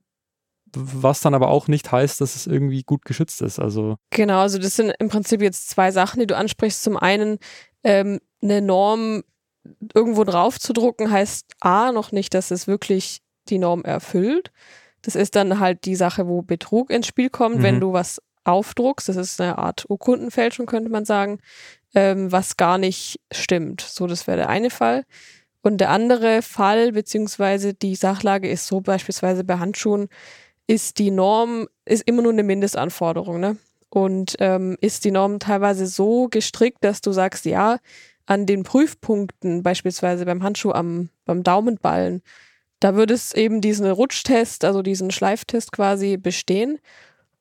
was 0.74 1.20
dann 1.20 1.34
aber 1.34 1.48
auch 1.48 1.68
nicht 1.68 1.90
heißt, 1.90 2.20
dass 2.20 2.36
es 2.36 2.46
irgendwie 2.46 2.82
gut 2.82 3.04
geschützt 3.04 3.40
ist. 3.40 3.58
Also, 3.58 3.96
Genau, 4.10 4.40
also 4.40 4.58
das 4.58 4.76
sind 4.76 4.92
im 4.98 5.08
Prinzip 5.08 5.40
jetzt 5.40 5.68
zwei 5.70 5.90
Sachen, 5.90 6.20
die 6.20 6.26
du 6.26 6.36
ansprichst. 6.36 6.82
Zum 6.82 6.96
einen, 6.96 7.38
ähm, 7.82 8.20
eine 8.42 8.60
Norm 8.60 9.22
irgendwo 9.94 10.24
drauf 10.24 10.60
zu 10.60 10.72
drucken, 10.72 11.10
heißt 11.10 11.46
A, 11.60 11.92
noch 11.92 12.12
nicht, 12.12 12.34
dass 12.34 12.50
es 12.50 12.66
wirklich 12.66 13.20
die 13.48 13.58
Norm 13.58 13.82
erfüllt. 13.84 14.52
Das 15.02 15.14
ist 15.14 15.34
dann 15.36 15.60
halt 15.60 15.84
die 15.86 15.96
Sache, 15.96 16.26
wo 16.28 16.42
Betrug 16.42 16.90
ins 16.90 17.06
Spiel 17.06 17.30
kommt, 17.30 17.58
Mhm. 17.58 17.62
wenn 17.62 17.80
du 17.80 17.92
was 17.92 18.20
aufdruckst. 18.44 19.08
Das 19.08 19.16
ist 19.16 19.40
eine 19.40 19.58
Art 19.58 19.86
Urkundenfälschung, 19.88 20.66
könnte 20.66 20.90
man 20.90 21.04
sagen, 21.04 21.40
ähm, 21.94 22.30
was 22.32 22.56
gar 22.56 22.78
nicht 22.78 23.20
stimmt. 23.32 23.80
So, 23.80 24.06
das 24.06 24.26
wäre 24.26 24.38
der 24.38 24.48
eine 24.48 24.70
Fall. 24.70 25.04
Und 25.62 25.78
der 25.78 25.90
andere 25.90 26.42
Fall, 26.42 26.92
beziehungsweise 26.92 27.74
die 27.74 27.96
Sachlage 27.96 28.48
ist 28.48 28.66
so 28.66 28.80
beispielsweise 28.80 29.42
bei 29.42 29.58
Handschuhen, 29.58 30.08
ist 30.66 30.98
die 30.98 31.10
Norm, 31.10 31.66
ist 31.84 32.04
immer 32.06 32.22
nur 32.22 32.32
eine 32.32 32.42
Mindestanforderung, 32.42 33.40
ne? 33.40 33.56
Und 33.88 34.36
ähm, 34.40 34.76
ist 34.80 35.04
die 35.04 35.10
Norm 35.10 35.38
teilweise 35.38 35.86
so 35.86 36.28
gestrickt, 36.28 36.78
dass 36.82 37.00
du 37.00 37.12
sagst, 37.12 37.46
ja, 37.46 37.78
an 38.26 38.46
den 38.46 38.64
Prüfpunkten, 38.64 39.62
beispielsweise 39.62 40.26
beim 40.26 40.42
Handschuh 40.42 40.72
am, 40.72 41.08
beim 41.24 41.42
Daumenballen, 41.42 42.22
da 42.80 42.94
würde 42.94 43.14
es 43.14 43.32
eben 43.32 43.60
diesen 43.60 43.90
Rutschtest, 43.90 44.64
also 44.64 44.82
diesen 44.82 45.10
Schleiftest 45.10 45.72
quasi 45.72 46.16
bestehen. 46.16 46.78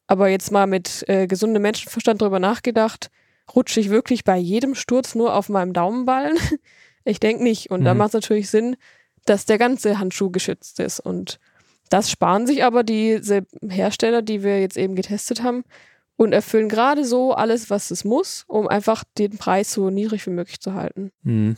Aber 0.07 0.29
jetzt 0.29 0.51
mal 0.51 0.67
mit 0.67 1.03
äh, 1.09 1.27
gesundem 1.27 1.63
Menschenverstand 1.63 2.21
drüber 2.21 2.39
nachgedacht, 2.39 3.09
rutsche 3.53 3.79
ich 3.79 3.89
wirklich 3.89 4.23
bei 4.23 4.37
jedem 4.37 4.75
Sturz 4.75 5.15
nur 5.15 5.35
auf 5.35 5.49
meinem 5.49 5.73
Daumenballen? 5.73 6.37
ich 7.03 7.19
denke 7.19 7.43
nicht. 7.43 7.69
Und 7.71 7.83
da 7.83 7.93
Mhm. 7.93 7.99
macht 7.99 8.09
es 8.09 8.13
natürlich 8.13 8.49
Sinn, 8.49 8.75
dass 9.25 9.45
der 9.45 9.57
ganze 9.57 9.99
Handschuh 9.99 10.29
geschützt 10.31 10.79
ist. 10.79 10.99
Und 10.99 11.39
das 11.89 12.09
sparen 12.09 12.47
sich 12.47 12.63
aber 12.63 12.83
diese 12.83 13.45
Hersteller, 13.67 14.21
die 14.21 14.43
wir 14.43 14.59
jetzt 14.59 14.77
eben 14.77 14.95
getestet 14.95 15.43
haben, 15.43 15.63
und 16.17 16.31
erfüllen 16.31 16.69
gerade 16.69 17.03
so 17.03 17.33
alles, 17.33 17.69
was 17.69 17.91
es 17.91 18.05
muss, 18.05 18.45
um 18.47 18.69
einfach 18.69 19.03
den 19.17 19.37
Preis 19.37 19.73
so 19.73 19.89
niedrig 19.89 20.25
wie 20.25 20.31
möglich 20.31 20.61
zu 20.61 20.73
halten. 20.73 21.11
hm. 21.23 21.57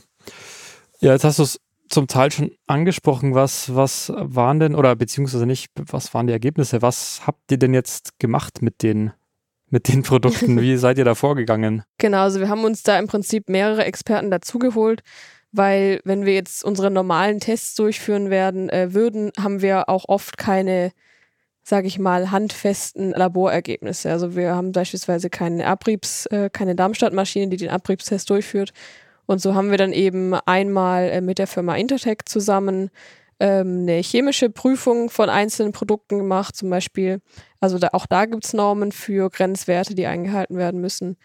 ja, 1.00 1.12
jetzt 1.12 1.22
hast 1.22 1.38
du 1.38 1.44
es 1.44 1.60
zum 1.88 2.08
Teil 2.08 2.32
schon 2.32 2.50
angesprochen. 2.66 3.34
Was, 3.36 3.74
was 3.74 4.12
waren 4.16 4.58
denn, 4.58 4.74
oder 4.74 4.96
beziehungsweise 4.96 5.46
nicht, 5.46 5.70
was 5.76 6.12
waren 6.12 6.26
die 6.26 6.32
Ergebnisse? 6.32 6.82
Was 6.82 7.26
habt 7.26 7.50
ihr 7.52 7.58
denn 7.58 7.72
jetzt 7.72 8.18
gemacht 8.18 8.60
mit 8.60 8.82
den, 8.82 9.12
mit 9.70 9.88
den 9.88 10.02
Produkten? 10.02 10.60
Wie 10.60 10.76
seid 10.76 10.98
ihr 10.98 11.04
da 11.04 11.14
vorgegangen? 11.14 11.82
Genau, 11.98 12.22
also 12.22 12.40
wir 12.40 12.48
haben 12.48 12.64
uns 12.64 12.82
da 12.82 12.98
im 12.98 13.06
Prinzip 13.06 13.48
mehrere 13.48 13.84
Experten 13.84 14.30
dazugeholt, 14.30 15.02
weil 15.52 16.00
wenn 16.04 16.24
wir 16.24 16.34
jetzt 16.34 16.64
unsere 16.64 16.90
normalen 16.90 17.40
Tests 17.40 17.74
durchführen 17.74 18.30
werden 18.30 18.68
äh, 18.68 18.92
würden, 18.94 19.32
haben 19.38 19.62
wir 19.62 19.88
auch 19.88 20.04
oft 20.08 20.38
keine, 20.38 20.92
sage 21.62 21.86
ich 21.86 21.98
mal, 21.98 22.30
handfesten 22.30 23.10
Laborergebnisse. 23.10 24.10
Also 24.10 24.36
wir 24.36 24.54
haben 24.54 24.72
beispielsweise 24.72 25.30
keine 25.30 25.66
Abriebs, 25.66 26.26
äh, 26.26 26.50
keine 26.52 26.74
Darmstadt-Maschine, 26.74 27.48
die 27.48 27.56
den 27.56 27.70
Abriebstest 27.70 28.28
durchführt. 28.30 28.72
Und 29.26 29.42
so 29.42 29.54
haben 29.54 29.70
wir 29.70 29.78
dann 29.78 29.92
eben 29.92 30.34
einmal 30.34 31.04
äh, 31.10 31.20
mit 31.20 31.38
der 31.38 31.46
Firma 31.46 31.76
Intertech 31.76 32.20
zusammen 32.24 32.90
ähm, 33.40 33.82
eine 33.82 34.00
chemische 34.00 34.50
Prüfung 34.50 35.10
von 35.10 35.30
einzelnen 35.30 35.72
Produkten 35.72 36.18
gemacht, 36.18 36.56
zum 36.56 36.70
Beispiel. 36.70 37.20
Also 37.60 37.78
da, 37.78 37.90
auch 37.92 38.06
da 38.06 38.26
gibt 38.26 38.44
es 38.44 38.52
Normen 38.52 38.92
für 38.92 39.30
Grenzwerte, 39.30 39.94
die 39.94 40.06
eingehalten 40.06 40.56
werden 40.56 40.80
müssen. 40.80 41.16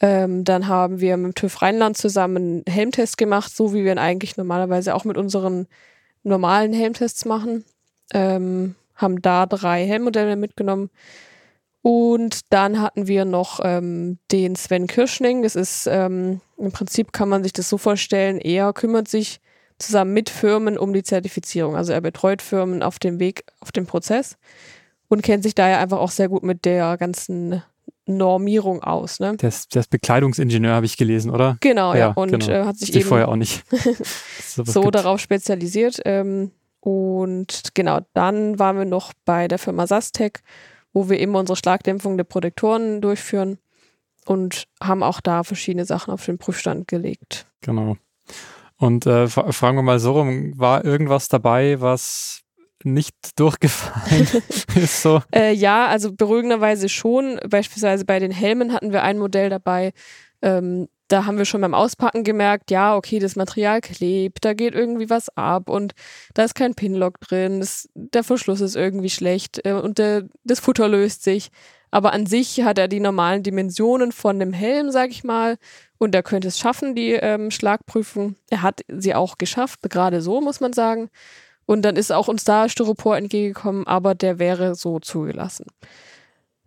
Ähm, 0.00 0.44
dann 0.44 0.68
haben 0.68 1.00
wir 1.00 1.16
mit 1.16 1.26
dem 1.26 1.34
TÜV 1.34 1.62
Rheinland 1.62 1.96
zusammen 1.96 2.36
einen 2.36 2.64
Helmtest 2.68 3.16
gemacht, 3.16 3.54
so 3.54 3.72
wie 3.72 3.84
wir 3.84 3.92
ihn 3.92 3.98
eigentlich 3.98 4.36
normalerweise 4.36 4.94
auch 4.94 5.04
mit 5.04 5.16
unseren 5.16 5.66
normalen 6.22 6.72
Helmtests 6.72 7.24
machen. 7.24 7.64
Ähm, 8.12 8.74
haben 8.94 9.22
da 9.22 9.46
drei 9.46 9.86
Helmmodelle 9.86 10.36
mitgenommen. 10.36 10.90
Und 11.82 12.52
dann 12.52 12.80
hatten 12.80 13.06
wir 13.06 13.24
noch 13.24 13.60
ähm, 13.62 14.18
den 14.32 14.56
Sven 14.56 14.86
Kirschning. 14.86 15.42
Das 15.42 15.54
ist 15.54 15.86
ähm, 15.86 16.40
im 16.58 16.72
Prinzip 16.72 17.12
kann 17.12 17.28
man 17.28 17.42
sich 17.42 17.52
das 17.52 17.68
so 17.68 17.78
vorstellen, 17.78 18.38
er 18.38 18.72
kümmert 18.72 19.08
sich 19.08 19.40
zusammen 19.78 20.12
mit 20.12 20.30
Firmen 20.30 20.78
um 20.78 20.92
die 20.92 21.02
Zertifizierung. 21.02 21.76
Also 21.76 21.92
er 21.92 22.00
betreut 22.00 22.42
Firmen 22.42 22.82
auf 22.82 22.98
dem 22.98 23.18
Weg, 23.18 23.44
auf 23.60 23.72
dem 23.72 23.86
Prozess 23.86 24.36
und 25.08 25.22
kennt 25.22 25.42
sich 25.42 25.54
daher 25.54 25.78
einfach 25.78 25.98
auch 25.98 26.10
sehr 26.10 26.28
gut 26.28 26.42
mit 26.42 26.64
der 26.64 26.96
ganzen 26.96 27.62
Normierung 28.06 28.82
aus. 28.82 29.20
Ne? 29.20 29.36
Der, 29.36 29.48
ist, 29.48 29.74
der 29.74 29.80
ist 29.80 29.90
Bekleidungsingenieur, 29.90 30.74
habe 30.74 30.86
ich 30.86 30.96
gelesen, 30.96 31.30
oder? 31.30 31.56
Genau, 31.60 31.92
ja. 31.92 31.98
ja. 31.98 32.12
Und 32.12 32.30
genau. 32.30 32.48
Äh, 32.48 32.64
hat 32.64 32.78
sich 32.78 32.90
ich 32.90 32.96
eben 32.96 33.08
vorher 33.08 33.28
auch 33.28 33.36
nicht 33.36 33.64
so 34.38 34.90
darauf 34.90 35.20
spezialisiert. 35.20 36.00
Ähm, 36.04 36.52
und 36.80 37.74
genau, 37.74 38.00
dann 38.14 38.58
waren 38.58 38.78
wir 38.78 38.84
noch 38.84 39.12
bei 39.24 39.48
der 39.48 39.58
Firma 39.58 39.86
Sastec, 39.88 40.42
wo 40.92 41.08
wir 41.10 41.18
immer 41.18 41.40
unsere 41.40 41.56
Schlagdämpfung 41.56 42.16
der 42.16 42.24
Protektoren 42.24 43.00
durchführen 43.00 43.58
und 44.24 44.66
haben 44.80 45.02
auch 45.02 45.20
da 45.20 45.42
verschiedene 45.42 45.84
Sachen 45.84 46.12
auf 46.12 46.24
den 46.24 46.38
Prüfstand 46.38 46.86
gelegt. 46.86 47.46
Genau. 47.60 47.96
Und 48.78 49.06
äh, 49.06 49.28
fragen 49.28 49.76
wir 49.76 49.82
mal 49.82 49.98
so 49.98 50.12
rum, 50.12 50.52
war 50.56 50.84
irgendwas 50.84 51.28
dabei, 51.28 51.80
was 51.80 52.42
nicht 52.84 53.14
durchgefallen 53.36 54.28
ist 54.74 55.02
so? 55.02 55.22
Äh, 55.34 55.52
ja, 55.52 55.86
also 55.86 56.12
beruhigenderweise 56.12 56.88
schon. 56.88 57.40
Beispielsweise 57.48 58.04
bei 58.04 58.18
den 58.18 58.30
Helmen 58.30 58.72
hatten 58.72 58.92
wir 58.92 59.02
ein 59.02 59.18
Modell 59.18 59.50
dabei. 59.50 59.92
Ähm, 60.42 60.88
da 61.08 61.24
haben 61.24 61.38
wir 61.38 61.44
schon 61.44 61.60
beim 61.60 61.74
Auspacken 61.74 62.24
gemerkt, 62.24 62.70
ja, 62.70 62.96
okay, 62.96 63.18
das 63.18 63.36
Material 63.36 63.80
klebt, 63.80 64.44
da 64.44 64.54
geht 64.54 64.74
irgendwie 64.74 65.08
was 65.08 65.28
ab 65.36 65.70
und 65.70 65.94
da 66.34 66.42
ist 66.42 66.54
kein 66.54 66.74
Pinlock 66.74 67.20
drin, 67.20 67.60
das, 67.60 67.88
der 67.94 68.24
Verschluss 68.24 68.60
ist 68.60 68.74
irgendwie 68.74 69.10
schlecht 69.10 69.64
äh, 69.64 69.72
und 69.72 69.98
der, 69.98 70.24
das 70.44 70.60
Futter 70.60 70.88
löst 70.88 71.22
sich. 71.22 71.50
Aber 71.90 72.12
an 72.12 72.26
sich 72.26 72.62
hat 72.62 72.78
er 72.78 72.88
die 72.88 73.00
normalen 73.00 73.42
Dimensionen 73.42 74.12
von 74.12 74.38
dem 74.38 74.52
Helm, 74.52 74.90
sag 74.90 75.10
ich 75.10 75.24
mal, 75.24 75.56
und 75.98 76.14
er 76.14 76.22
könnte 76.22 76.48
es 76.48 76.58
schaffen, 76.58 76.94
die 76.94 77.12
ähm, 77.12 77.50
Schlagprüfung. 77.50 78.36
Er 78.50 78.62
hat 78.62 78.82
sie 78.88 79.14
auch 79.14 79.38
geschafft, 79.38 79.80
gerade 79.88 80.20
so, 80.20 80.40
muss 80.40 80.60
man 80.60 80.72
sagen. 80.72 81.08
Und 81.64 81.82
dann 81.82 81.96
ist 81.96 82.12
auch 82.12 82.28
uns 82.28 82.44
da 82.44 82.68
Styropor 82.68 83.16
entgegengekommen, 83.16 83.86
aber 83.86 84.14
der 84.14 84.38
wäre 84.38 84.74
so 84.74 85.00
zugelassen. 85.00 85.66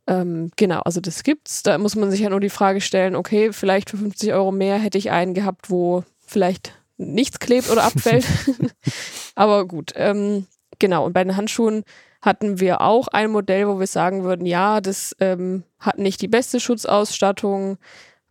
Ähm, 0.07 0.51
genau, 0.57 0.79
also 0.79 0.99
das 0.99 1.23
gibt's. 1.23 1.63
Da 1.63 1.77
muss 1.77 1.95
man 1.95 2.11
sich 2.11 2.21
ja 2.21 2.29
nur 2.29 2.39
die 2.39 2.49
Frage 2.49 2.81
stellen, 2.81 3.15
okay, 3.15 3.53
vielleicht 3.53 3.91
für 3.91 3.97
50 3.97 4.33
Euro 4.33 4.51
mehr 4.51 4.77
hätte 4.77 4.97
ich 4.97 5.11
einen 5.11 5.33
gehabt, 5.33 5.69
wo 5.69 6.03
vielleicht 6.25 6.73
nichts 6.97 7.39
klebt 7.39 7.69
oder 7.69 7.83
abfällt. 7.83 8.25
aber 9.35 9.65
gut, 9.67 9.93
ähm, 9.95 10.47
genau. 10.79 11.05
Und 11.05 11.13
bei 11.13 11.23
den 11.23 11.37
Handschuhen 11.37 11.83
hatten 12.21 12.59
wir 12.59 12.81
auch 12.81 13.07
ein 13.07 13.31
Modell, 13.31 13.67
wo 13.67 13.79
wir 13.79 13.87
sagen 13.87 14.23
würden, 14.23 14.45
ja, 14.45 14.81
das 14.81 15.15
ähm, 15.19 15.63
hat 15.79 15.97
nicht 15.97 16.21
die 16.21 16.27
beste 16.27 16.59
Schutzausstattung, 16.59 17.77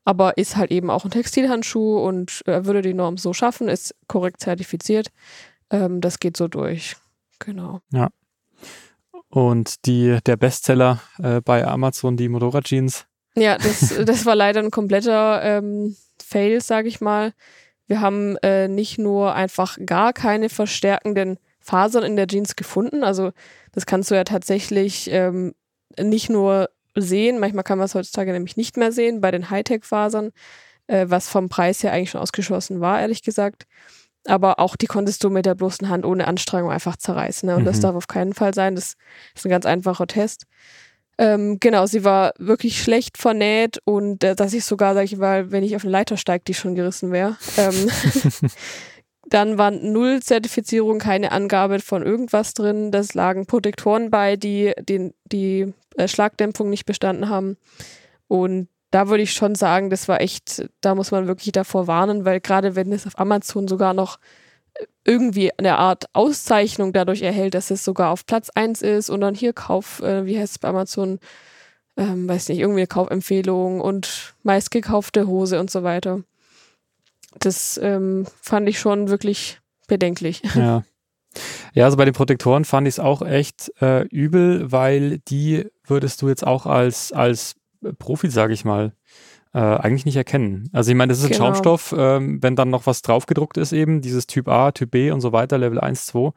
aber 0.05 0.37
ist 0.37 0.57
halt 0.57 0.71
eben 0.71 0.91
auch 0.91 1.05
ein 1.05 1.11
Textilhandschuh 1.11 1.99
und 1.99 2.43
äh, 2.47 2.65
würde 2.65 2.83
die 2.83 2.95
Norm 2.95 3.17
so 3.17 3.33
schaffen, 3.33 3.69
ist 3.69 3.95
korrekt 4.07 4.41
zertifiziert. 4.41 5.09
Ähm, 5.71 6.01
das 6.01 6.19
geht 6.19 6.37
so 6.37 6.49
durch. 6.49 6.97
Genau. 7.39 7.81
Ja. 7.93 8.09
Und 9.31 9.87
die, 9.87 10.19
der 10.25 10.37
Bestseller 10.37 11.01
äh, 11.23 11.41
bei 11.41 11.67
Amazon, 11.67 12.17
die 12.17 12.29
Motorrad-Jeans. 12.29 13.07
Ja, 13.37 13.59
das, 13.59 13.95
das 14.05 14.27
war 14.27 14.35
leider 14.35 14.61
ein 14.61 14.71
kompletter 14.71 15.43
ähm, 15.43 15.97
Fail, 16.23 16.61
sage 16.61 16.89
ich 16.89 17.01
mal. 17.01 17.33
Wir 17.87 18.01
haben 18.01 18.37
äh, 18.39 18.69
nicht 18.69 18.99
nur 18.99 19.35
einfach 19.35 19.79
gar 19.85 20.13
keine 20.13 20.49
verstärkenden 20.49 21.39
Fasern 21.69 22.03
in 22.03 22.17
der 22.17 22.27
Jeans 22.27 22.57
gefunden. 22.57 23.05
Also 23.05 23.33
das 23.73 23.85
kannst 23.85 24.11
du 24.11 24.15
ja 24.15 24.25
tatsächlich 24.25 25.11
ähm, 25.11 25.55
nicht 26.01 26.31
nur 26.31 26.71
sehen, 26.95 27.39
manchmal 27.39 27.65
kann 27.65 27.79
man 27.79 27.85
es 27.85 27.95
heutzutage 27.95 28.33
nämlich 28.33 28.57
nicht 28.57 28.77
mehr 28.79 28.91
sehen 28.91 29.21
bei 29.21 29.31
den 29.31 29.51
Hightech-Fasern, 29.51 30.31
äh, 30.87 31.07
was 31.09 31.29
vom 31.29 31.51
Preis 31.51 31.83
her 31.83 31.93
eigentlich 31.93 32.11
schon 32.11 32.23
ausgeschlossen 32.23 32.81
war, 32.81 33.01
ehrlich 33.01 33.23
gesagt. 33.23 33.67
Aber 34.27 34.59
auch 34.59 34.77
die 34.77 34.87
konntest 34.87 35.23
du 35.23 35.31
mit 35.31 35.47
der 35.47 35.55
bloßen 35.55 35.91
Hand 35.91 36.05
ohne 36.07 36.27
Anstrengung 36.27 36.71
einfach 36.71 36.97
zerreißen. 36.97 37.47
Ne? 37.47 37.57
Und 37.57 37.63
mhm. 37.63 37.67
das 37.67 37.81
darf 37.81 37.95
auf 37.95 38.09
keinen 38.09 38.33
Fall 38.33 38.55
sein. 38.55 38.75
Das 38.75 38.95
ist 39.35 39.45
ein 39.45 39.51
ganz 39.51 39.67
einfacher 39.67 40.07
Test. 40.07 40.45
Ähm, 41.19 41.59
genau, 41.61 41.87
sie 41.87 42.05
war 42.05 42.33
wirklich 42.39 42.81
schlecht 42.83 43.19
vernäht 43.19 43.79
und 43.85 44.25
äh, 44.25 44.35
dass 44.35 44.55
ich 44.55 44.65
sogar, 44.65 44.95
sag 44.95 45.05
ich 45.05 45.17
mal, 45.17 45.51
wenn 45.51 45.65
ich 45.65 45.77
auf 45.77 45.83
eine 45.83 45.93
Leiter 45.93 46.17
steige, 46.17 46.45
die 46.45 46.55
schon 46.55 46.75
gerissen 46.75 47.13
wäre. 47.13 47.37
Ähm, 47.57 47.75
dann 49.29 49.59
war 49.59 49.71
null 49.71 50.21
Zertifizierung, 50.23 50.99
keine 50.99 51.33
Angabe 51.33 51.81
von 51.81 52.03
irgendwas 52.03 52.55
drin. 52.55 52.91
Das 52.91 53.15
lagen 53.15 53.47
Protektoren 53.47 54.11
bei, 54.11 54.37
die 54.37 54.73
den, 54.81 55.15
die 55.25 55.73
äh, 55.97 56.09
Schlagdämpfung 56.09 56.71
nicht 56.71 56.87
bestanden 56.87 57.29
haben. 57.29 57.57
Und 58.27 58.69
da 58.91 59.09
würde 59.09 59.23
ich 59.23 59.33
schon 59.33 59.55
sagen, 59.55 59.91
das 59.91 60.09
war 60.09 60.21
echt, 60.21 60.69
da 60.81 60.95
muss 60.95 61.11
man 61.11 61.27
wirklich 61.27 61.53
davor 61.53 61.87
warnen, 61.87 62.25
weil 62.25 62.41
gerade 62.41 62.75
wenn 62.75 62.93
es 62.93 63.07
auf 63.07 63.19
Amazon 63.19 63.69
sogar 63.69 63.93
noch 63.93 64.19
irgendwie 65.05 65.51
eine 65.59 65.79
Art 65.79 66.07
Auszeichnung 66.13 66.93
dadurch 66.93 67.23
erhält, 67.23 67.55
dass 67.55 67.71
es 67.71 67.85
sogar 67.85 68.11
auf 68.11 68.27
Platz 68.27 68.51
1 68.55 68.83
ist 68.83 69.11
und 69.11 69.21
dann 69.21 69.35
hier 69.35 69.53
Kauf, 69.53 70.01
äh, 70.01 70.25
wie 70.27 70.39
heißt 70.39 70.53
es 70.53 70.59
bei 70.59 70.69
Amazon, 70.69 71.19
ähm, 71.97 72.29
weiß 72.29 72.49
nicht, 72.49 72.61
irgendwie 72.61 72.81
eine 72.81 72.87
Kaufempfehlung 72.87 73.81
und 73.81 74.35
meistgekaufte 74.43 75.27
Hose 75.27 75.59
und 75.59 75.71
so 75.71 75.83
weiter. 75.83 76.23
Das 77.39 77.79
ähm, 77.83 78.27
fand 78.41 78.69
ich 78.69 78.79
schon 78.79 79.09
wirklich 79.09 79.61
bedenklich. 79.87 80.43
Ja. 80.55 80.85
Ja, 81.75 81.85
also 81.85 81.99
bei 81.99 82.07
den 82.07 82.15
Protektoren 82.15 82.65
fand 82.65 82.89
ich 82.89 82.95
es 82.95 82.99
auch 82.99 83.21
echt 83.23 83.71
äh, 83.83 84.07
übel, 84.07 84.73
weil 84.73 85.19
die 85.19 85.67
würdest 85.85 86.23
du 86.23 86.29
jetzt 86.29 86.45
auch 86.45 86.65
als, 86.65 87.13
als 87.13 87.55
Profi, 87.99 88.31
sage 88.31 88.55
ich 88.55 88.65
mal, 88.65 88.93
äh, 89.53 89.59
eigentlich 89.59 90.07
nicht 90.07 90.17
erkennen. 90.17 90.69
Also 90.73 90.91
ich 90.91 90.97
meine, 90.97 91.11
das 91.11 91.19
ist 91.19 91.27
ein 91.27 91.33
genau. 91.33 91.47
Schaumstoff, 91.47 91.95
ähm, 91.97 92.43
wenn 92.43 92.57
dann 92.57 92.71
noch 92.71 92.87
was 92.87 93.03
draufgedruckt 93.03 93.57
ist 93.59 93.73
eben, 93.73 94.01
dieses 94.01 94.27
Typ 94.27 94.49
A, 94.49 94.73
Typ 94.73 94.91
B 94.91 95.11
und 95.11 95.21
so 95.21 95.33
weiter, 95.33 95.59
Level 95.59 95.79
1, 95.79 96.07
2. 96.07 96.33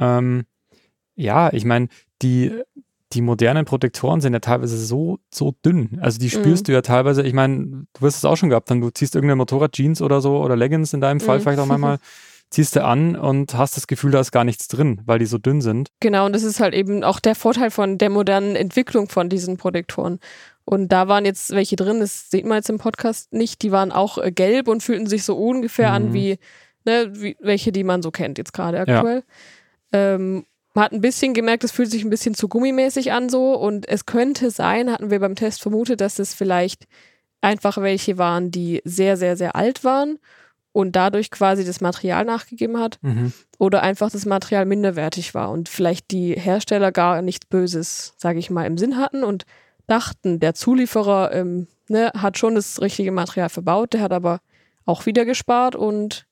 Ähm, 0.00 0.44
ja, 1.14 1.52
ich 1.52 1.64
meine, 1.64 1.88
die, 2.20 2.62
die 3.12 3.22
modernen 3.22 3.64
Protektoren 3.64 4.20
sind 4.20 4.34
ja 4.34 4.40
teilweise 4.40 4.76
so, 4.76 5.18
so 5.32 5.54
dünn. 5.64 5.98
Also 6.00 6.18
die 6.18 6.30
spürst 6.30 6.64
mhm. 6.64 6.66
du 6.66 6.72
ja 6.72 6.82
teilweise, 6.82 7.22
ich 7.22 7.32
meine, 7.32 7.86
du 7.92 8.00
wirst 8.00 8.18
es 8.18 8.24
auch 8.24 8.36
schon 8.36 8.50
gehabt, 8.50 8.70
dann 8.70 8.80
du 8.80 8.90
ziehst 8.90 9.14
irgendeine 9.14 9.36
Motorrad-Jeans 9.36 10.02
oder 10.02 10.20
so 10.20 10.42
oder 10.42 10.56
Leggings 10.56 10.92
in 10.92 11.00
deinem 11.00 11.20
Fall 11.20 11.38
mhm. 11.38 11.42
vielleicht 11.42 11.60
auch 11.60 11.66
manchmal 11.66 11.98
ziehst 12.50 12.76
du 12.76 12.84
an 12.84 13.16
und 13.16 13.54
hast 13.54 13.76
das 13.76 13.86
Gefühl, 13.86 14.10
da 14.10 14.20
ist 14.20 14.32
gar 14.32 14.44
nichts 14.44 14.68
drin, 14.68 15.02
weil 15.04 15.18
die 15.18 15.26
so 15.26 15.38
dünn 15.38 15.60
sind. 15.60 15.88
Genau, 16.00 16.26
und 16.26 16.34
das 16.34 16.42
ist 16.42 16.60
halt 16.60 16.74
eben 16.74 17.04
auch 17.04 17.20
der 17.20 17.34
Vorteil 17.34 17.70
von 17.70 17.98
der 17.98 18.10
modernen 18.10 18.56
Entwicklung 18.56 19.08
von 19.08 19.28
diesen 19.28 19.56
Protektoren. 19.58 20.18
Und 20.64 20.88
da 20.92 21.08
waren 21.08 21.24
jetzt 21.24 21.50
welche 21.50 21.76
drin, 21.76 22.00
das 22.00 22.30
sieht 22.30 22.44
man 22.44 22.56
jetzt 22.56 22.70
im 22.70 22.78
Podcast 22.78 23.32
nicht, 23.32 23.62
die 23.62 23.72
waren 23.72 23.92
auch 23.92 24.18
äh, 24.18 24.30
gelb 24.30 24.68
und 24.68 24.82
fühlten 24.82 25.06
sich 25.06 25.24
so 25.24 25.36
ungefähr 25.36 25.90
mhm. 25.90 25.94
an 25.94 26.12
wie, 26.14 26.38
ne, 26.84 27.10
wie 27.14 27.36
welche, 27.40 27.72
die 27.72 27.84
man 27.84 28.02
so 28.02 28.10
kennt 28.10 28.38
jetzt 28.38 28.52
gerade 28.52 28.80
aktuell. 28.80 29.24
Ja. 29.92 30.14
Ähm, 30.14 30.44
man 30.74 30.84
hat 30.84 30.92
ein 30.92 31.00
bisschen 31.00 31.34
gemerkt, 31.34 31.64
es 31.64 31.72
fühlt 31.72 31.90
sich 31.90 32.04
ein 32.04 32.10
bisschen 32.10 32.34
zu 32.34 32.48
gummimäßig 32.48 33.12
an 33.12 33.28
so 33.28 33.54
und 33.54 33.88
es 33.88 34.06
könnte 34.06 34.50
sein, 34.50 34.90
hatten 34.90 35.10
wir 35.10 35.20
beim 35.20 35.34
Test 35.34 35.62
vermutet, 35.62 36.00
dass 36.00 36.18
es 36.18 36.34
vielleicht 36.34 36.86
einfach 37.40 37.78
welche 37.78 38.18
waren, 38.18 38.50
die 38.50 38.80
sehr, 38.84 39.16
sehr, 39.16 39.36
sehr 39.36 39.56
alt 39.56 39.84
waren 39.84 40.18
und 40.72 40.94
dadurch 40.94 41.30
quasi 41.30 41.64
das 41.64 41.80
Material 41.80 42.24
nachgegeben 42.24 42.78
hat 42.78 42.98
mhm. 43.02 43.32
oder 43.58 43.82
einfach 43.82 44.10
das 44.10 44.26
Material 44.26 44.66
minderwertig 44.66 45.34
war 45.34 45.50
und 45.50 45.68
vielleicht 45.68 46.10
die 46.10 46.34
Hersteller 46.34 46.92
gar 46.92 47.22
nichts 47.22 47.46
Böses, 47.46 48.14
sage 48.16 48.38
ich 48.38 48.50
mal, 48.50 48.66
im 48.66 48.78
Sinn 48.78 48.96
hatten 48.96 49.24
und 49.24 49.44
dachten, 49.88 50.38
der 50.38 50.54
Zulieferer 50.54 51.32
ähm, 51.32 51.66
ne, 51.88 52.12
hat 52.14 52.38
schon 52.38 52.54
das 52.54 52.80
richtige 52.80 53.10
Material 53.10 53.48
verbaut, 53.48 53.94
der 53.94 54.02
hat 54.02 54.12
aber 54.12 54.40
auch 54.84 55.06
wieder 55.06 55.24
gespart 55.24 55.74
und 55.74 56.27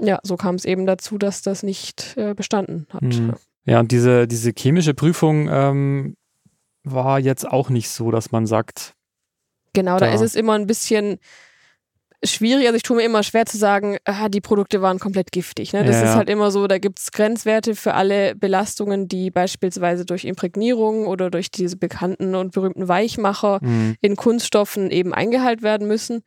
ja, 0.00 0.18
so 0.22 0.36
kam 0.36 0.54
es 0.54 0.64
eben 0.64 0.86
dazu, 0.86 1.18
dass 1.18 1.42
das 1.42 1.62
nicht 1.62 2.16
äh, 2.16 2.34
bestanden 2.34 2.86
hat. 2.92 3.02
Mhm. 3.02 3.34
Ja, 3.64 3.80
und 3.80 3.92
diese, 3.92 4.26
diese 4.26 4.52
chemische 4.56 4.94
Prüfung 4.94 5.48
ähm, 5.50 6.16
war 6.84 7.18
jetzt 7.18 7.46
auch 7.46 7.68
nicht 7.68 7.90
so, 7.90 8.10
dass 8.10 8.32
man 8.32 8.46
sagt. 8.46 8.94
Genau, 9.74 9.98
da, 9.98 10.06
da 10.06 10.14
ist 10.14 10.22
es 10.22 10.34
immer 10.34 10.54
ein 10.54 10.66
bisschen 10.66 11.18
schwierig. 12.24 12.66
Also 12.66 12.76
ich 12.76 12.82
tue 12.82 12.96
mir 12.96 13.04
immer 13.04 13.22
schwer 13.22 13.46
zu 13.46 13.58
sagen, 13.58 13.98
ah, 14.04 14.28
die 14.28 14.40
Produkte 14.40 14.82
waren 14.82 14.98
komplett 14.98 15.30
giftig. 15.32 15.72
Ne? 15.72 15.84
Das 15.84 15.96
ja, 15.96 16.04
ist 16.04 16.14
halt 16.14 16.28
immer 16.28 16.50
so, 16.50 16.66
da 16.66 16.78
gibt 16.78 16.98
es 16.98 17.12
Grenzwerte 17.12 17.74
für 17.74 17.94
alle 17.94 18.34
Belastungen, 18.34 19.08
die 19.08 19.30
beispielsweise 19.30 20.04
durch 20.04 20.24
Imprägnierung 20.24 21.06
oder 21.06 21.30
durch 21.30 21.50
diese 21.50 21.76
bekannten 21.76 22.34
und 22.34 22.52
berühmten 22.52 22.88
Weichmacher 22.88 23.60
mhm. 23.62 23.96
in 24.00 24.16
Kunststoffen 24.16 24.90
eben 24.90 25.14
eingehalten 25.14 25.62
werden 25.62 25.86
müssen. 25.86 26.22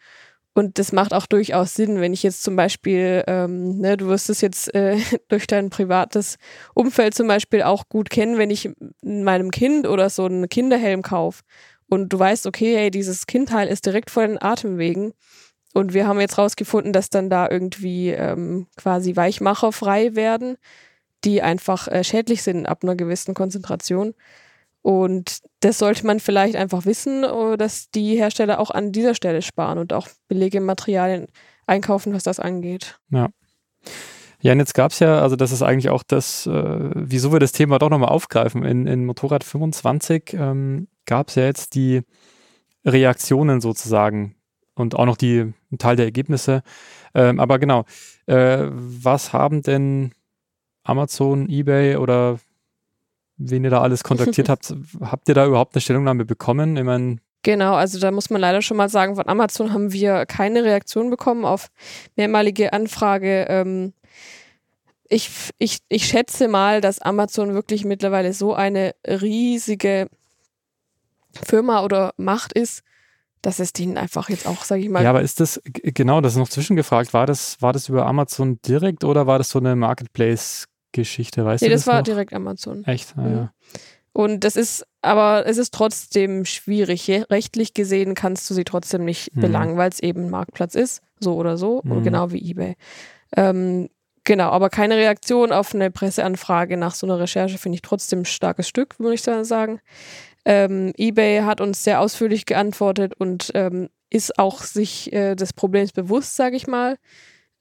Und 0.54 0.80
das 0.80 0.92
macht 0.92 1.14
auch 1.14 1.28
durchaus 1.28 1.76
Sinn, 1.76 2.02
wenn 2.02 2.12
ich 2.12 2.24
jetzt 2.24 2.44
zum 2.44 2.58
Beispiel, 2.58 3.24
ähm, 3.28 3.78
ne, 3.80 3.96
du 3.96 4.08
wirst 4.08 4.30
es 4.30 4.42
jetzt 4.42 4.74
äh, 4.76 4.98
durch 5.30 5.48
dein 5.48 5.70
privates 5.70 6.38
Umfeld 6.74 7.14
zum 7.14 7.28
Beispiel 7.28 7.64
auch 7.64 7.88
gut 7.88 8.10
kennen, 8.10 8.38
wenn 8.38 8.50
ich 8.50 8.70
meinem 9.02 9.52
Kind 9.52 9.88
oder 9.88 10.10
so 10.10 10.26
einen 10.26 10.50
Kinderhelm 10.50 11.04
kaufe 11.04 11.44
und 11.88 12.10
du 12.12 12.20
weißt, 12.20 12.48
okay, 12.48 12.76
hey, 12.76 12.92
dieses 12.92 13.28
Kindteil 13.28 13.68
ist 13.68 13.86
direkt 13.86 14.10
vor 14.10 14.28
den 14.28 14.42
Atemwegen 14.42 15.14
und 15.74 15.94
wir 15.94 16.06
haben 16.08 16.20
jetzt 16.20 16.38
rausgefunden, 16.38 16.92
dass 16.92 17.10
dann 17.10 17.30
da 17.30 17.50
irgendwie 17.50 18.10
ähm, 18.10 18.68
quasi 18.76 19.16
Weichmacher 19.16 19.72
frei 19.72 20.16
werden, 20.16 20.58
die 21.24 21.42
einfach 21.42 21.88
äh, 21.88 22.04
schädlich 22.04 22.44
sind 22.44 22.66
ab 22.66 22.84
einer 22.84 22.96
gewissen 22.96 23.34
Konzentration. 23.34 24.14
Und 24.82 25.40
das 25.60 25.78
sollte 25.78 26.06
man 26.08 26.20
vielleicht 26.20 26.56
einfach 26.56 26.86
wissen, 26.86 27.24
äh, 27.24 27.58
dass 27.58 27.92
die 27.92 28.16
Hersteller 28.16 28.60
auch 28.60 28.72
an 28.72 28.92
dieser 28.92 29.14
Stelle 29.16 29.42
sparen 29.42 29.78
und 29.78 29.94
auch 29.94 30.08
billige 30.28 30.60
Materialien 30.60 31.28
einkaufen, 31.68 32.14
was 32.14 32.24
das 32.24 32.40
angeht. 32.40 33.00
Ja. 33.10 33.30
Ja, 34.44 34.54
und 34.54 34.60
jetzt 34.60 34.74
gab 34.74 34.92
es 34.92 35.00
ja, 35.00 35.22
also 35.22 35.36
das 35.36 35.52
ist 35.52 35.62
eigentlich 35.62 35.90
auch 35.90 36.02
das, 36.02 36.48
äh, 36.48 36.90
wieso 36.96 37.32
wir 37.32 37.40
das 37.40 37.52
Thema 37.52 37.78
doch 37.78 37.90
nochmal 37.90 38.10
aufgreifen. 38.10 38.66
In, 38.66 38.88
in 38.88 39.06
Motorrad 39.06 39.44
25 39.44 40.34
ähm, 40.34 40.88
gab 41.06 41.30
es 41.30 41.36
ja 41.36 41.44
jetzt 41.44 41.76
die 41.76 42.02
Reaktionen 42.84 43.62
sozusagen 43.62 44.36
und 44.74 44.96
auch 44.96 45.06
noch 45.06 45.18
die, 45.18 45.54
ein 45.72 45.78
Teil 45.78 45.96
der 45.96 46.06
Ergebnisse. 46.06 46.64
Ähm, 47.14 47.40
aber 47.40 47.60
genau, 47.60 47.86
äh, 48.26 48.68
was 48.72 49.32
haben 49.32 49.62
denn 49.62 50.12
Amazon, 50.84 51.48
eBay 51.48 51.98
oder 51.98 52.40
wen 53.50 53.64
ihr 53.64 53.70
da 53.70 53.82
alles 53.82 54.04
kontaktiert 54.04 54.50
habt, 54.50 54.74
habt 55.02 55.28
ihr 55.28 55.36
da 55.36 55.46
überhaupt 55.46 55.76
eine 55.76 55.82
Stellungnahme 55.82 56.26
bekommen? 56.26 56.78
Ich 56.78 56.84
meine, 56.84 57.18
Genau, 57.44 57.74
also 57.74 58.00
da 58.00 58.12
muss 58.12 58.30
man 58.30 58.40
leider 58.40 58.62
schon 58.62 58.78
mal 58.78 58.90
sagen, 58.90 59.16
von 59.16 59.28
Amazon 59.28 59.74
haben 59.74 59.92
wir 59.92 60.28
keine 60.28 60.64
Reaktion 60.64 61.10
bekommen 61.10 61.44
auf 61.44 61.70
mehrmalige 62.16 62.72
Anfrage. 62.72 63.48
Ähm, 63.50 63.94
ich, 65.10 65.30
ich, 65.58 65.80
ich 65.90 66.06
schätze 66.06 66.48
mal, 66.48 66.82
dass 66.82 67.00
Amazon 67.00 67.54
wirklich 67.54 67.84
mittlerweile 67.84 68.34
so 68.34 68.54
eine 68.54 68.94
riesige 69.08 70.08
Firma 71.34 71.84
oder 71.84 72.14
Macht 72.18 72.54
ist, 72.54 72.84
dass 73.42 73.60
es 73.60 73.74
denen 73.74 73.98
einfach 73.98 74.30
jetzt 74.30 74.46
auch, 74.46 74.64
sage 74.64 74.84
ich 74.84 74.90
mal. 74.90 75.04
Ja, 75.04 75.10
aber 75.10 75.22
ist 75.22 75.40
das, 75.40 75.60
genau, 75.66 76.22
das 76.22 76.34
ist 76.34 76.40
noch 76.40 76.50
zwischengefragt, 76.50 77.12
war 77.14 77.26
das, 77.26 77.60
war 77.60 77.74
das 77.74 77.90
über 77.90 78.06
Amazon 78.06 78.60
direkt 78.62 79.04
oder 79.04 79.26
war 79.26 79.40
das 79.40 79.50
so 79.50 79.58
eine 79.58 79.76
Marketplace-Geschichte, 80.92 81.46
weißt 81.46 81.62
nee, 81.64 81.70
du? 81.70 81.76
das, 81.76 81.88
war 81.88 81.98
noch? 81.98 82.04
direkt 82.04 82.34
Amazon. 82.34 82.84
Echt? 82.86 83.14
Ah, 83.18 83.22
Mhm. 83.22 83.34
ja. 83.36 83.54
Und 84.14 84.44
das 84.44 84.58
ist, 84.58 84.86
aber 85.02 85.46
es 85.48 85.58
ist 85.58 85.74
trotzdem 85.74 86.44
schwierig. 86.44 87.10
Rechtlich 87.30 87.74
gesehen 87.74 88.14
kannst 88.14 88.50
du 88.50 88.54
sie 88.54 88.66
trotzdem 88.66 89.06
nicht 89.06 89.34
Mhm. 89.36 89.42
belangen, 89.42 89.78
weil 89.78 89.90
es 89.90 90.02
eben 90.02 90.26
ein 90.26 90.30
Marktplatz 90.30 90.76
ist, 90.76 91.02
so 91.20 91.36
oder 91.36 91.58
so, 91.58 91.80
und 91.80 92.00
Mhm. 92.00 92.04
genau 92.04 92.32
wie 92.32 92.50
eBay. 92.52 92.76
Ähm, 93.38 93.90
genau, 94.26 94.50
aber 94.50 94.70
keine 94.70 94.98
Reaktion 94.98 95.54
auf 95.54 95.74
eine 95.74 95.92
Presseanfrage 95.92 96.76
nach 96.76 96.94
so 96.94 97.08
einer 97.08 97.20
Recherche 97.20 97.58
finde 97.58 97.78
ich 97.78 97.82
trotzdem 97.82 98.20
ein 98.20 98.26
starkes 98.26 98.68
Stück, 98.68 99.00
würde 99.00 99.14
ich 99.14 99.22
sagen. 99.22 99.80
Ähm, 100.44 100.92
eBay 100.98 101.44
hat 101.44 101.62
uns 101.62 101.84
sehr 101.84 102.02
ausführlich 102.02 102.46
geantwortet 102.46 103.14
und 103.18 103.52
ähm, 103.54 103.88
ist 104.10 104.38
auch 104.40 104.64
sich 104.64 105.14
äh, 105.14 105.36
des 105.36 105.54
Problems 105.54 105.94
bewusst, 105.94 106.36
sage 106.36 106.58
ich 106.58 106.68
mal. 106.68 106.98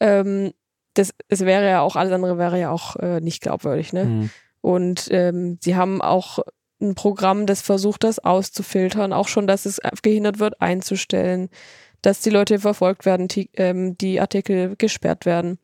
Ähm, 0.00 0.52
das, 0.94 1.12
es 1.28 1.40
wäre 1.40 1.68
ja 1.68 1.80
auch, 1.80 1.96
alles 1.96 2.12
andere 2.12 2.38
wäre 2.38 2.58
ja 2.58 2.70
auch 2.70 2.96
äh, 2.96 3.20
nicht 3.20 3.42
glaubwürdig, 3.42 3.92
ne? 3.92 4.04
Mhm. 4.04 4.30
Und 4.60 5.08
ähm, 5.10 5.58
sie 5.60 5.76
haben 5.76 6.02
auch 6.02 6.40
ein 6.80 6.94
Programm, 6.94 7.46
das 7.46 7.62
versucht, 7.62 8.04
das 8.04 8.18
auszufiltern, 8.18 9.12
auch 9.12 9.28
schon, 9.28 9.46
dass 9.46 9.66
es 9.66 9.80
gehindert 10.02 10.38
wird, 10.38 10.60
einzustellen, 10.60 11.48
dass 12.02 12.20
die 12.20 12.30
Leute 12.30 12.58
verfolgt 12.58 13.04
werden, 13.04 13.28
die, 13.28 13.50
ähm, 13.54 13.96
die 13.98 14.20
Artikel 14.20 14.76
gesperrt 14.76 15.26
werden. 15.26 15.58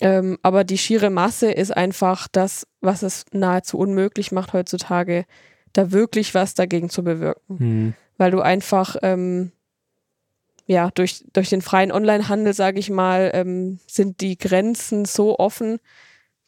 Ähm, 0.00 0.38
aber 0.42 0.64
die 0.64 0.78
schiere 0.78 1.10
Masse 1.10 1.50
ist 1.52 1.76
einfach 1.76 2.26
das, 2.28 2.66
was 2.80 3.02
es 3.02 3.26
nahezu 3.32 3.78
unmöglich 3.78 4.32
macht 4.32 4.52
heutzutage, 4.52 5.26
da 5.72 5.92
wirklich 5.92 6.34
was 6.34 6.54
dagegen 6.54 6.88
zu 6.88 7.04
bewirken. 7.04 7.56
Mhm. 7.58 7.94
Weil 8.16 8.30
du 8.30 8.40
einfach, 8.40 8.96
ähm, 9.02 9.52
ja, 10.70 10.88
durch, 10.94 11.24
durch 11.32 11.48
den 11.48 11.62
freien 11.62 11.90
Onlinehandel, 11.90 12.54
sage 12.54 12.78
ich 12.78 12.90
mal, 12.90 13.32
ähm, 13.34 13.80
sind 13.88 14.20
die 14.20 14.38
Grenzen 14.38 15.04
so 15.04 15.36
offen, 15.36 15.80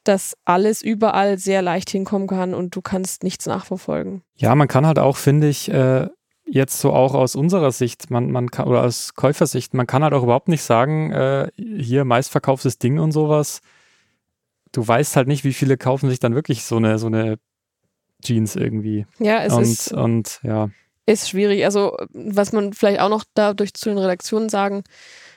dass 0.05 0.37
alles 0.45 0.81
überall 0.81 1.39
sehr 1.39 1.61
leicht 1.61 1.91
hinkommen 1.91 2.29
kann 2.29 2.55
und 2.55 2.77
du 2.77 2.83
kannst 2.83 3.25
nichts 3.25 3.47
nachverfolgen. 3.47 4.23
Ja, 4.37 4.55
man 4.55 4.69
kann 4.69 4.87
halt 4.87 5.01
auch, 5.01 5.17
finde 5.17 5.49
ich, 5.49 5.69
äh, 5.73 6.07
jetzt 6.47 6.79
so 6.79 6.93
auch 6.93 7.15
aus 7.15 7.35
unserer 7.35 7.73
Sicht, 7.73 8.11
man, 8.11 8.31
man 8.31 8.53
kann, 8.53 8.69
oder 8.69 8.85
aus 8.85 9.15
Käufersicht, 9.15 9.75
man 9.75 9.89
kann 9.89 10.05
halt 10.05 10.15
auch 10.15 10.23
überhaupt 10.23 10.47
nicht 10.47 10.63
sagen, 10.63 11.11
äh, 11.11 11.49
hier 11.57 12.05
meistverkauftes 12.05 12.79
Ding 12.79 13.01
und 13.01 13.11
sowas. 13.11 13.61
Du 14.71 14.87
weißt 14.87 15.17
halt 15.17 15.27
nicht, 15.27 15.43
wie 15.43 15.53
viele 15.53 15.77
kaufen 15.77 16.09
sich 16.09 16.21
dann 16.21 16.37
wirklich 16.37 16.65
so 16.65 16.77
eine, 16.77 17.01
so 17.01 17.09
eine 17.09 17.41
Jeans 18.23 18.55
irgendwie. 18.55 19.05
Ja, 19.19 19.43
es 19.43 19.53
und, 19.53 19.63
ist, 19.65 19.93
und 19.93 20.39
ja. 20.45 20.71
Ist 21.07 21.29
schwierig. 21.29 21.65
Also, 21.65 21.97
was 22.13 22.53
man 22.53 22.73
vielleicht 22.73 23.01
auch 23.01 23.09
noch 23.09 23.25
dadurch 23.35 23.75
zu 23.75 23.89
den 23.89 23.99
Redaktionen 23.99 24.49
sagen 24.49 24.85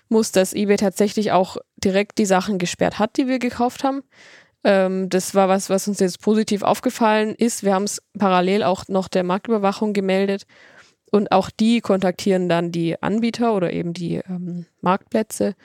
muss, 0.10 0.32
dass 0.32 0.54
eBay 0.54 0.78
tatsächlich 0.78 1.32
auch 1.32 1.58
direkt 1.78 2.18
die 2.20 2.26
Sachen 2.26 2.58
gesperrt 2.60 3.00
hat, 3.00 3.18
die 3.18 3.28
wir 3.28 3.40
gekauft 3.40 3.84
haben. 3.84 4.04
Ähm, 4.64 5.10
das 5.10 5.34
war 5.36 5.50
was, 5.50 5.70
was 5.70 5.88
uns 5.88 6.00
jetzt 6.00 6.22
positiv 6.22 6.62
aufgefallen 6.64 7.36
ist. 7.36 7.64
Wir 7.64 7.74
haben 7.74 7.84
es 7.84 8.02
parallel 8.18 8.64
auch 8.64 8.88
noch 8.88 9.08
der 9.08 9.24
Marktüberwachung 9.24 9.94
gemeldet. 9.94 10.44
Und 11.12 11.32
auch 11.32 11.50
die 11.50 11.82
kontaktieren 11.82 12.50
dann 12.50 12.72
die 12.72 13.02
Anbieter 13.02 13.54
oder 13.56 13.72
eben 13.72 13.94
die 13.94 14.16
ähm, 14.28 14.66
Marktplätze, 14.82 15.56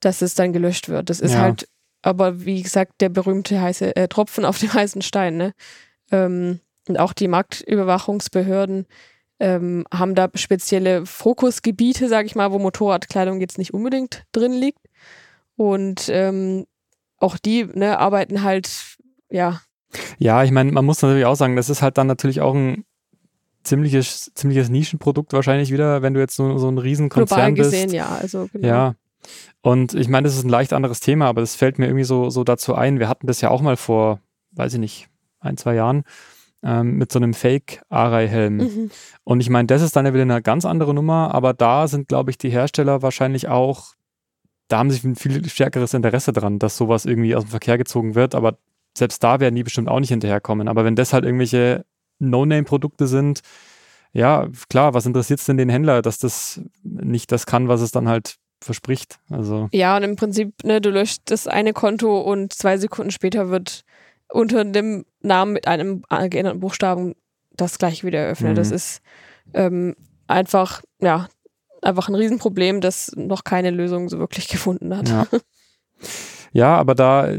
dass 0.00 0.22
es 0.22 0.34
dann 0.34 0.52
gelöscht 0.52 0.88
wird. 0.88 1.10
Das 1.10 1.20
ist 1.20 1.34
Ja. 1.34 1.40
halt, 1.40 1.68
aber 2.02 2.44
wie 2.44 2.62
gesagt, 2.62 3.00
der 3.00 3.08
berühmte 3.08 3.60
heiße 3.60 3.94
äh, 3.94 4.08
Tropfen 4.08 4.44
auf 4.44 4.58
dem 4.58 4.72
heißen 4.74 5.02
Stein. 5.02 5.36
Ne? 5.36 5.52
Ähm, 6.10 6.60
und 6.88 6.98
auch 6.98 7.12
die 7.12 7.28
Marktüberwachungsbehörden 7.28 8.86
ähm, 9.38 9.84
haben 9.92 10.14
da 10.14 10.28
spezielle 10.34 11.06
Fokusgebiete, 11.06 12.08
sage 12.08 12.26
ich 12.26 12.34
mal, 12.34 12.52
wo 12.52 12.58
Motorradkleidung 12.58 13.40
jetzt 13.40 13.58
nicht 13.58 13.74
unbedingt 13.74 14.24
drin 14.32 14.52
liegt. 14.52 14.80
Und 15.56 16.08
ähm, 16.10 16.66
auch 17.18 17.38
die 17.38 17.64
ne, 17.64 17.98
arbeiten 17.98 18.42
halt, 18.42 18.96
ja, 19.30 19.60
Ja, 20.18 20.44
ich 20.44 20.50
meine, 20.50 20.72
man 20.72 20.84
muss 20.84 21.02
natürlich 21.02 21.24
auch 21.24 21.34
sagen, 21.34 21.56
das 21.56 21.70
ist 21.70 21.82
halt 21.82 21.98
dann 21.98 22.06
natürlich 22.06 22.40
auch 22.40 22.54
ein 22.54 22.84
ziemliches, 23.64 24.30
ziemliches 24.34 24.68
Nischenprodukt 24.68 25.32
wahrscheinlich 25.32 25.72
wieder, 25.72 26.02
wenn 26.02 26.14
du 26.14 26.20
jetzt 26.20 26.36
so, 26.36 26.56
so 26.58 26.68
ein 26.68 26.78
Riesenkonzern 26.78 27.54
global 27.54 27.70
bist. 27.70 27.70
gesehen, 27.72 27.90
ja. 27.90 28.08
Also 28.20 28.48
genau. 28.52 28.66
Ja. 28.66 28.94
Und 29.60 29.94
ich 29.94 30.08
meine, 30.08 30.26
das 30.28 30.36
ist 30.36 30.44
ein 30.44 30.50
leicht 30.50 30.72
anderes 30.72 31.00
Thema, 31.00 31.26
aber 31.26 31.40
das 31.40 31.56
fällt 31.56 31.78
mir 31.78 31.86
irgendwie 31.86 32.04
so, 32.04 32.30
so 32.30 32.44
dazu 32.44 32.74
ein. 32.74 32.98
Wir 32.98 33.08
hatten 33.08 33.26
das 33.26 33.40
ja 33.40 33.50
auch 33.50 33.60
mal 33.60 33.76
vor, 33.76 34.20
weiß 34.52 34.74
ich 34.74 34.80
nicht, 34.80 35.08
ein, 35.40 35.56
zwei 35.56 35.74
Jahren 35.74 36.04
ähm, 36.66 36.96
mit 36.96 37.12
so 37.12 37.20
einem 37.20 37.32
Fake-Arai-Helm. 37.32 38.56
Mhm. 38.56 38.90
Und 39.22 39.40
ich 39.40 39.48
meine, 39.48 39.66
das 39.66 39.82
ist 39.82 39.94
dann 39.94 40.04
ja 40.04 40.12
wieder 40.12 40.24
eine 40.24 40.42
ganz 40.42 40.64
andere 40.64 40.92
Nummer, 40.92 41.32
aber 41.32 41.54
da 41.54 41.86
sind, 41.86 42.08
glaube 42.08 42.30
ich, 42.30 42.38
die 42.38 42.50
Hersteller 42.50 43.02
wahrscheinlich 43.02 43.46
auch, 43.46 43.94
da 44.66 44.78
haben 44.78 44.90
sie 44.90 45.06
ein 45.06 45.14
viel 45.14 45.48
stärkeres 45.48 45.94
Interesse 45.94 46.32
dran, 46.32 46.58
dass 46.58 46.76
sowas 46.76 47.06
irgendwie 47.06 47.36
aus 47.36 47.44
dem 47.44 47.50
Verkehr 47.50 47.78
gezogen 47.78 48.16
wird, 48.16 48.34
aber 48.34 48.58
selbst 48.98 49.22
da 49.22 49.38
werden 49.38 49.54
die 49.54 49.62
bestimmt 49.62 49.88
auch 49.88 50.00
nicht 50.00 50.08
hinterherkommen. 50.08 50.66
Aber 50.66 50.84
wenn 50.84 50.96
das 50.96 51.12
halt 51.12 51.24
irgendwelche 51.24 51.84
No-Name-Produkte 52.18 53.06
sind, 53.06 53.42
ja, 54.12 54.48
klar, 54.68 54.92
was 54.94 55.06
interessiert 55.06 55.38
es 55.38 55.46
denn 55.46 55.58
den 55.58 55.68
Händler, 55.68 56.02
dass 56.02 56.18
das 56.18 56.60
nicht 56.82 57.30
das 57.30 57.46
kann, 57.46 57.68
was 57.68 57.80
es 57.80 57.92
dann 57.92 58.08
halt 58.08 58.38
verspricht? 58.60 59.20
Also, 59.30 59.68
Ja, 59.72 59.96
und 59.96 60.02
im 60.02 60.16
Prinzip, 60.16 60.52
ne, 60.64 60.80
du 60.80 60.90
löscht 60.90 61.20
das 61.26 61.46
eine 61.46 61.74
Konto 61.74 62.20
und 62.22 62.54
zwei 62.54 62.78
Sekunden 62.78 63.10
später 63.10 63.50
wird 63.50 63.84
unter 64.30 64.64
dem 64.64 65.04
Namen 65.20 65.52
mit 65.52 65.66
einem 65.66 66.02
geänderten 66.30 66.60
Buchstaben 66.60 67.14
das 67.52 67.78
gleich 67.78 68.04
wieder 68.04 68.18
eröffnet. 68.18 68.52
Mhm. 68.52 68.56
Das 68.56 68.70
ist 68.70 69.00
ähm, 69.54 69.94
einfach, 70.26 70.82
ja, 71.00 71.28
einfach 71.82 72.08
ein 72.08 72.14
Riesenproblem, 72.14 72.80
das 72.80 73.12
noch 73.16 73.44
keine 73.44 73.70
Lösung 73.70 74.08
so 74.08 74.18
wirklich 74.18 74.48
gefunden 74.48 74.96
hat. 74.96 75.08
ja. 75.08 75.26
ja, 76.52 76.76
aber 76.76 76.94
da, 76.94 77.32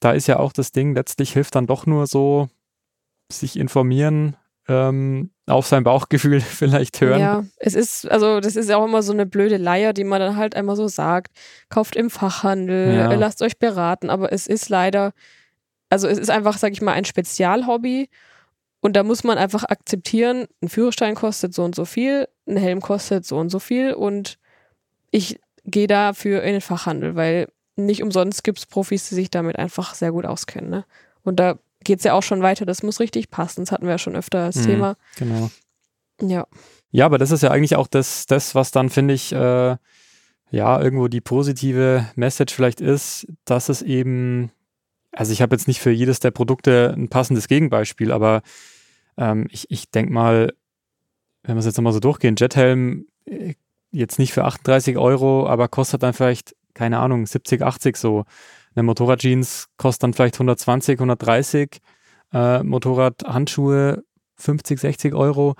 da 0.00 0.12
ist 0.12 0.26
ja 0.26 0.38
auch 0.38 0.52
das 0.52 0.72
Ding, 0.72 0.94
letztlich 0.94 1.32
hilft 1.32 1.54
dann 1.54 1.66
doch 1.66 1.86
nur 1.86 2.06
so, 2.06 2.48
sich 3.30 3.58
informieren, 3.58 4.36
ähm, 4.68 5.30
auf 5.46 5.66
sein 5.66 5.84
Bauchgefühl 5.84 6.40
vielleicht 6.40 7.00
hören. 7.00 7.20
Ja, 7.20 7.44
es 7.56 7.74
ist, 7.74 8.10
also 8.10 8.40
das 8.40 8.56
ist 8.56 8.68
ja 8.68 8.76
auch 8.76 8.84
immer 8.84 9.02
so 9.02 9.12
eine 9.12 9.26
blöde 9.26 9.56
Leier, 9.56 9.92
die 9.92 10.04
man 10.04 10.20
dann 10.20 10.36
halt 10.36 10.54
einmal 10.54 10.76
so 10.76 10.88
sagt. 10.88 11.32
Kauft 11.68 11.96
im 11.96 12.10
Fachhandel, 12.10 12.94
Ja. 12.94 13.12
lasst 13.14 13.42
euch 13.42 13.58
beraten, 13.58 14.10
aber 14.10 14.32
es 14.32 14.46
ist 14.46 14.68
leider, 14.68 15.12
also 15.92 16.08
es 16.08 16.18
ist 16.18 16.30
einfach, 16.30 16.56
sag 16.56 16.72
ich 16.72 16.80
mal, 16.80 16.92
ein 16.92 17.04
Spezialhobby 17.04 18.08
und 18.80 18.96
da 18.96 19.02
muss 19.02 19.24
man 19.24 19.36
einfach 19.38 19.64
akzeptieren, 19.64 20.46
ein 20.62 20.68
Führerschein 20.68 21.14
kostet 21.14 21.54
so 21.54 21.62
und 21.64 21.74
so 21.74 21.84
viel, 21.84 22.28
ein 22.48 22.56
Helm 22.56 22.80
kostet 22.80 23.26
so 23.26 23.36
und 23.38 23.50
so 23.50 23.58
viel 23.58 23.92
und 23.92 24.38
ich 25.10 25.38
gehe 25.64 25.86
dafür 25.86 26.42
in 26.42 26.52
den 26.52 26.60
Fachhandel, 26.62 27.14
weil 27.14 27.48
nicht 27.76 28.02
umsonst 28.02 28.42
gibt 28.42 28.58
es 28.58 28.66
Profis, 28.66 29.08
die 29.08 29.14
sich 29.14 29.30
damit 29.30 29.58
einfach 29.58 29.94
sehr 29.94 30.12
gut 30.12 30.24
auskennen. 30.26 30.70
Ne? 30.70 30.84
Und 31.22 31.38
da 31.38 31.58
geht 31.84 31.98
es 31.98 32.04
ja 32.04 32.14
auch 32.14 32.22
schon 32.22 32.42
weiter, 32.42 32.64
das 32.64 32.82
muss 32.82 32.98
richtig 33.00 33.30
passen, 33.30 33.62
das 33.62 33.72
hatten 33.72 33.84
wir 33.84 33.92
ja 33.92 33.98
schon 33.98 34.16
öfter 34.16 34.44
als 34.44 34.56
Mhm. 34.56 34.66
Thema. 34.66 34.96
Genau. 35.18 35.50
Ja. 36.20 36.46
Ja, 36.90 37.06
aber 37.06 37.18
das 37.18 37.30
ist 37.30 37.42
ja 37.42 37.50
eigentlich 37.50 37.76
auch 37.76 37.86
das, 37.86 38.26
das 38.26 38.54
was 38.54 38.70
dann, 38.70 38.88
finde 38.90 39.14
ich, 39.14 39.32
äh, 39.32 39.76
ja, 40.50 40.80
irgendwo 40.80 41.08
die 41.08 41.20
positive 41.22 42.06
Message 42.14 42.54
vielleicht 42.54 42.80
ist, 42.80 43.26
dass 43.44 43.68
es 43.68 43.80
eben, 43.82 44.50
also 45.12 45.32
ich 45.32 45.42
habe 45.42 45.54
jetzt 45.54 45.68
nicht 45.68 45.80
für 45.80 45.90
jedes 45.90 46.20
der 46.20 46.30
Produkte 46.30 46.94
ein 46.96 47.08
passendes 47.08 47.48
Gegenbeispiel, 47.48 48.12
aber 48.12 48.42
ähm, 49.16 49.46
ich, 49.50 49.70
ich 49.70 49.90
denke 49.90 50.12
mal, 50.12 50.52
wenn 51.42 51.56
wir 51.56 51.60
es 51.60 51.66
jetzt 51.66 51.76
nochmal 51.76 51.92
so 51.92 52.00
durchgehen, 52.00 52.36
Jethelm 52.36 53.06
äh, 53.26 53.54
jetzt 53.90 54.18
nicht 54.18 54.32
für 54.32 54.44
38 54.44 54.96
Euro, 54.96 55.46
aber 55.46 55.68
kostet 55.68 56.02
dann 56.02 56.14
vielleicht, 56.14 56.56
keine 56.74 56.98
Ahnung, 56.98 57.26
70, 57.26 57.62
80 57.62 57.96
so. 57.96 58.24
Eine 58.74 58.84
Motorradjeans 58.84 59.68
kostet 59.76 60.04
dann 60.04 60.14
vielleicht 60.14 60.36
120, 60.36 60.98
130, 60.98 61.78
äh, 62.32 62.62
Motorradhandschuhe 62.62 64.02
50, 64.36 64.80
60 64.80 65.14
Euro. 65.14 65.56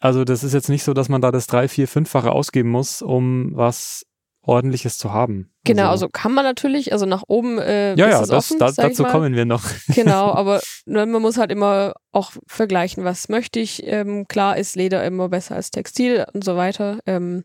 Also 0.00 0.24
das 0.24 0.42
ist 0.42 0.54
jetzt 0.54 0.68
nicht 0.68 0.82
so, 0.82 0.92
dass 0.92 1.08
man 1.08 1.20
da 1.20 1.30
das 1.30 1.46
drei, 1.46 1.68
vier, 1.68 1.86
fünffache 1.86 2.32
ausgeben 2.32 2.70
muss, 2.70 3.00
um 3.00 3.52
was 3.54 4.06
ordentliches 4.48 4.96
zu 4.98 5.12
haben. 5.12 5.50
Genau, 5.64 5.82
also, 5.90 6.06
also 6.06 6.08
kann 6.08 6.32
man 6.32 6.44
natürlich, 6.44 6.92
also 6.92 7.04
nach 7.04 7.22
oben 7.28 7.58
äh, 7.58 7.94
ja, 7.96 8.08
ja, 8.08 8.20
das, 8.20 8.30
offen, 8.30 8.58
da, 8.58 8.72
dazu 8.72 9.04
kommen 9.04 9.34
wir 9.34 9.44
noch. 9.44 9.62
Genau, 9.88 10.32
aber 10.34 10.60
ne, 10.86 11.04
man 11.04 11.20
muss 11.20 11.36
halt 11.36 11.52
immer 11.52 11.94
auch 12.12 12.32
vergleichen, 12.46 13.04
was 13.04 13.28
möchte 13.28 13.60
ich. 13.60 13.86
Ähm, 13.86 14.26
klar 14.26 14.56
ist 14.56 14.74
Leder 14.74 15.04
immer 15.04 15.28
besser 15.28 15.54
als 15.54 15.70
Textil 15.70 16.26
und 16.32 16.44
so 16.44 16.56
weiter. 16.56 16.98
Ähm, 17.04 17.44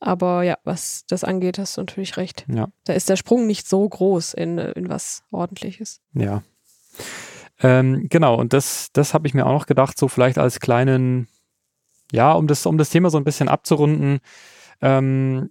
aber 0.00 0.44
ja, 0.44 0.56
was 0.62 1.04
das 1.08 1.24
angeht, 1.24 1.58
hast 1.58 1.76
du 1.76 1.80
natürlich 1.80 2.16
recht. 2.16 2.46
Ja. 2.48 2.68
Da 2.84 2.92
ist 2.92 3.08
der 3.08 3.16
Sprung 3.16 3.48
nicht 3.48 3.68
so 3.68 3.88
groß 3.88 4.34
in, 4.34 4.58
in 4.58 4.88
was 4.88 5.24
ordentliches. 5.32 6.00
Ja. 6.14 6.42
Ähm, 7.60 8.06
genau, 8.08 8.36
und 8.36 8.52
das, 8.52 8.90
das 8.92 9.12
habe 9.12 9.26
ich 9.26 9.34
mir 9.34 9.44
auch 9.44 9.52
noch 9.52 9.66
gedacht, 9.66 9.98
so 9.98 10.06
vielleicht 10.06 10.38
als 10.38 10.60
kleinen, 10.60 11.26
ja, 12.12 12.32
um 12.32 12.46
das, 12.46 12.64
um 12.64 12.78
das 12.78 12.90
Thema 12.90 13.10
so 13.10 13.18
ein 13.18 13.24
bisschen 13.24 13.48
abzurunden. 13.48 14.20
Ähm, 14.80 15.50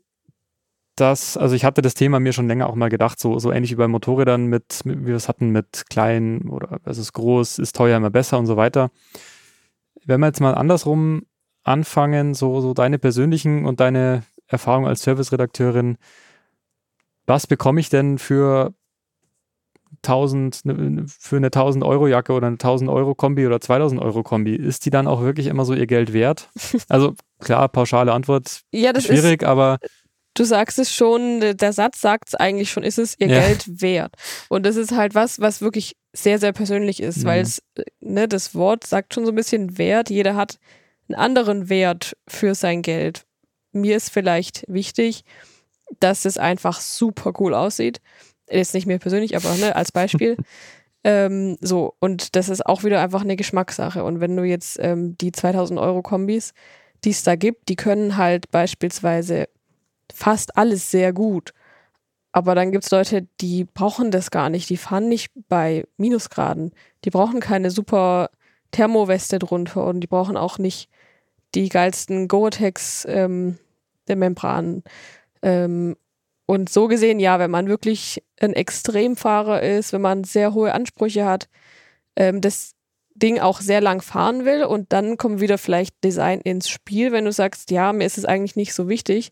dass, 1.00 1.38
also 1.38 1.56
ich 1.56 1.64
hatte 1.64 1.82
das 1.82 1.94
Thema 1.94 2.20
mir 2.20 2.34
schon 2.34 2.48
länger 2.48 2.68
auch 2.68 2.76
mal 2.76 2.90
gedacht, 2.90 3.20
so, 3.20 3.40
so 3.40 3.52
ähnlich 3.52 3.72
wie 3.72 3.76
bei 3.76 3.88
Motorrädern 3.88 4.48
mit, 4.48 4.86
mit 4.86 5.02
wie 5.02 5.08
wir 5.08 5.16
es 5.16 5.30
hatten 5.30 5.50
mit 5.50 5.86
klein 5.90 6.50
oder 6.50 6.80
es 6.86 6.98
ist 6.98 7.14
groß, 7.14 7.60
ist 7.60 7.76
teuer 7.76 7.98
immer 7.98 8.10
besser 8.10 8.40
und 8.40 8.48
so 8.48 8.58
weiter. 8.58 8.90
Wenn 10.06 10.20
wir 10.20 10.28
jetzt 10.28 10.42
mal 10.42 10.56
andersrum 10.56 11.24
anfangen, 11.64 12.34
so, 12.34 12.62
so 12.62 12.74
deine 12.74 12.98
persönlichen 12.98 13.66
und 13.66 13.80
deine 13.80 14.24
Erfahrungen 14.48 14.88
als 14.88 15.04
Serviceredakteurin, 15.04 15.98
was 17.26 17.46
bekomme 17.46 17.80
ich 17.80 17.90
denn 17.90 18.18
für 18.18 18.74
1000, 20.04 20.66
ne, 20.66 21.06
für 21.08 21.38
eine 21.38 21.48
1000 21.48 21.84
Euro 21.84 22.08
Jacke 22.08 22.34
oder 22.34 22.48
eine 22.48 22.56
1000 22.56 22.90
Euro 22.90 23.16
Kombi 23.16 23.46
oder 23.46 23.60
2000 23.60 24.02
Euro 24.02 24.24
Kombi? 24.24 24.56
Ist 24.56 24.86
die 24.86 24.90
dann 24.90 25.08
auch 25.08 25.22
wirklich 25.22 25.48
immer 25.48 25.66
so 25.66 25.74
ihr 25.74 25.88
Geld 25.88 26.14
wert? 26.14 26.50
Also 26.90 27.14
klar, 27.40 27.68
pauschale 27.68 28.14
Antwort, 28.14 28.62
ja, 28.72 29.00
schwierig, 29.00 29.42
ist, 29.42 29.48
aber 29.48 29.78
du 30.38 30.44
sagst 30.44 30.80
es 30.80 30.94
schon, 30.94 31.42
der 31.58 31.74
Satz 31.74 32.02
sagt 32.02 32.30
es 32.30 32.36
eigentlich 32.36 32.72
schon, 32.72 32.84
ist 32.84 33.00
es 33.00 33.20
ihr 33.20 33.28
ja. 33.28 33.40
Geld 33.40 33.82
wert. 33.82 34.14
Und 34.50 34.66
das 34.66 34.76
ist 34.76 34.92
halt 34.92 35.16
was, 35.16 35.40
was 35.40 35.62
wirklich 35.62 35.96
sehr, 36.14 36.40
sehr 36.40 36.54
persönlich 36.54 37.02
ist, 37.02 37.20
mhm. 37.20 37.26
weil 37.26 37.42
es, 37.42 37.62
ne, 38.00 38.28
das 38.28 38.54
Wort 38.56 38.86
sagt 38.86 39.14
schon 39.14 39.26
so 39.26 39.32
ein 39.32 39.36
bisschen 39.36 39.78
Wert. 39.78 40.10
Jeder 40.10 40.36
hat 40.36 40.60
einen 41.08 41.16
anderen 41.16 41.70
Wert 41.70 42.16
für 42.28 42.56
sein 42.56 42.82
Geld. 42.82 43.26
Mir 43.72 43.98
ist 43.98 44.12
vielleicht 44.12 44.64
wichtig, 44.68 45.24
dass 46.00 46.26
es 46.26 46.38
einfach 46.38 46.82
super 46.82 47.34
cool 47.40 47.54
aussieht. 47.54 48.02
Jetzt 48.50 48.74
nicht 48.74 48.88
mir 48.88 49.00
persönlich, 49.00 49.36
aber 49.36 49.56
ne, 49.56 49.76
als 49.76 49.92
Beispiel. 49.92 50.38
ähm, 51.04 51.58
so, 51.62 51.96
und 52.00 52.36
das 52.36 52.50
ist 52.50 52.66
auch 52.66 52.84
wieder 52.84 53.02
einfach 53.02 53.22
eine 53.22 53.36
Geschmackssache. 53.36 54.04
Und 54.04 54.20
wenn 54.20 54.36
du 54.36 54.44
jetzt 54.44 54.78
ähm, 54.82 55.18
die 55.18 55.32
2000 55.32 55.80
Euro 55.80 56.02
Kombis, 56.02 56.54
die 57.04 57.12
es 57.12 57.24
da 57.24 57.36
gibt, 57.36 57.70
die 57.70 57.76
können 57.76 58.18
halt 58.18 58.52
beispielsweise 58.52 59.48
fast 60.18 60.58
alles 60.58 60.90
sehr 60.90 61.14
gut. 61.14 61.54
Aber 62.32 62.56
dann 62.56 62.72
gibt 62.72 62.84
es 62.84 62.92
Leute, 62.92 63.28
die 63.40 63.66
brauchen 63.66 64.12
das 64.12 64.32
gar 64.32 64.50
nicht. 64.50 64.70
Die 64.70 64.78
fahren 64.78 65.10
nicht 65.10 65.32
bei 65.48 65.86
Minusgraden. 65.98 66.72
Die 67.06 67.10
brauchen 67.10 67.40
keine 67.40 67.72
super 67.72 68.30
Thermoweste 68.72 69.40
drunter 69.40 69.86
und 69.86 70.02
die 70.02 70.08
brauchen 70.08 70.36
auch 70.36 70.58
nicht 70.58 70.90
die 71.56 71.70
geilsten 71.70 72.28
Gore-Tex 72.28 73.06
ähm, 73.10 73.58
Membranen. 74.08 74.84
Ähm, 75.42 75.96
und 76.46 76.70
so 76.70 76.88
gesehen, 76.88 77.20
ja, 77.20 77.40
wenn 77.40 77.52
man 77.52 77.68
wirklich 77.68 78.24
ein 78.40 78.54
Extremfahrer 78.54 79.62
ist, 79.62 79.94
wenn 79.94 80.02
man 80.02 80.24
sehr 80.24 80.54
hohe 80.54 80.74
Ansprüche 80.74 81.26
hat, 81.26 81.48
ähm, 82.16 82.42
das 82.42 82.74
Ding 83.16 83.40
auch 83.40 83.62
sehr 83.62 83.82
lang 83.82 84.02
fahren 84.02 84.46
will 84.46 84.64
und 84.64 84.94
dann 84.94 85.18
kommt 85.18 85.42
wieder 85.42 85.58
vielleicht 85.58 86.04
Design 86.04 86.42
ins 86.42 86.70
Spiel, 86.70 87.12
wenn 87.12 87.26
du 87.26 87.32
sagst, 87.32 87.72
ja, 87.72 87.94
mir 87.94 88.06
ist 88.06 88.18
es 88.18 88.26
eigentlich 88.26 88.56
nicht 88.56 88.74
so 88.74 88.88
wichtig, 88.90 89.32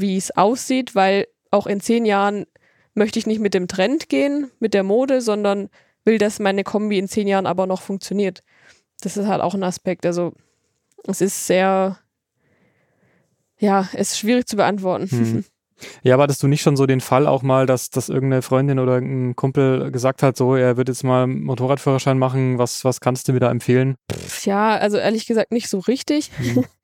wie 0.00 0.16
es 0.16 0.36
aussieht, 0.36 0.94
weil 0.94 1.26
auch 1.50 1.66
in 1.66 1.80
zehn 1.80 2.04
Jahren 2.04 2.46
möchte 2.94 3.18
ich 3.18 3.26
nicht 3.26 3.40
mit 3.40 3.54
dem 3.54 3.68
Trend 3.68 4.08
gehen, 4.08 4.50
mit 4.58 4.74
der 4.74 4.82
Mode, 4.82 5.20
sondern 5.20 5.68
will, 6.04 6.18
dass 6.18 6.38
meine 6.38 6.64
Kombi 6.64 6.98
in 6.98 7.08
zehn 7.08 7.26
Jahren 7.26 7.46
aber 7.46 7.66
noch 7.66 7.82
funktioniert. 7.82 8.42
Das 9.00 9.16
ist 9.16 9.26
halt 9.26 9.42
auch 9.42 9.54
ein 9.54 9.62
Aspekt. 9.62 10.06
Also 10.06 10.32
es 11.06 11.20
ist 11.20 11.46
sehr, 11.46 11.98
ja, 13.58 13.88
es 13.92 14.12
ist 14.12 14.18
schwierig 14.18 14.46
zu 14.46 14.56
beantworten. 14.56 15.08
Hm. 15.08 15.44
Ja, 16.02 16.14
aber 16.14 16.22
hattest 16.22 16.42
du 16.42 16.48
nicht 16.48 16.62
schon 16.62 16.74
so 16.74 16.86
den 16.86 17.02
Fall 17.02 17.26
auch 17.26 17.42
mal, 17.42 17.66
dass, 17.66 17.90
dass 17.90 18.08
irgendeine 18.08 18.40
Freundin 18.40 18.78
oder 18.78 18.96
ein 18.96 19.36
Kumpel 19.36 19.90
gesagt 19.90 20.22
hat, 20.22 20.34
so, 20.34 20.56
er 20.56 20.78
wird 20.78 20.88
jetzt 20.88 21.04
mal 21.04 21.26
Motorradführerschein 21.26 22.18
machen, 22.18 22.56
was, 22.56 22.82
was 22.84 23.00
kannst 23.00 23.28
du 23.28 23.34
mir 23.34 23.40
da 23.40 23.50
empfehlen? 23.50 23.96
Ja, 24.44 24.76
also 24.78 24.96
ehrlich 24.96 25.26
gesagt 25.26 25.52
nicht 25.52 25.68
so 25.68 25.80
richtig. 25.80 26.30
Hm. 26.38 26.64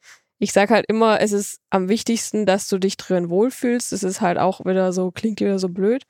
ich 0.42 0.52
sage 0.52 0.74
halt 0.74 0.86
immer, 0.88 1.20
es 1.20 1.30
ist 1.30 1.60
am 1.70 1.88
wichtigsten, 1.88 2.46
dass 2.46 2.66
du 2.66 2.78
dich 2.78 2.96
drin 2.96 3.30
wohlfühlst. 3.30 3.92
Es 3.92 4.02
ist 4.02 4.20
halt 4.20 4.38
auch 4.38 4.64
wieder 4.64 4.92
so, 4.92 5.12
klingt 5.12 5.38
wieder 5.40 5.60
so 5.60 5.68
blöd, 5.68 6.02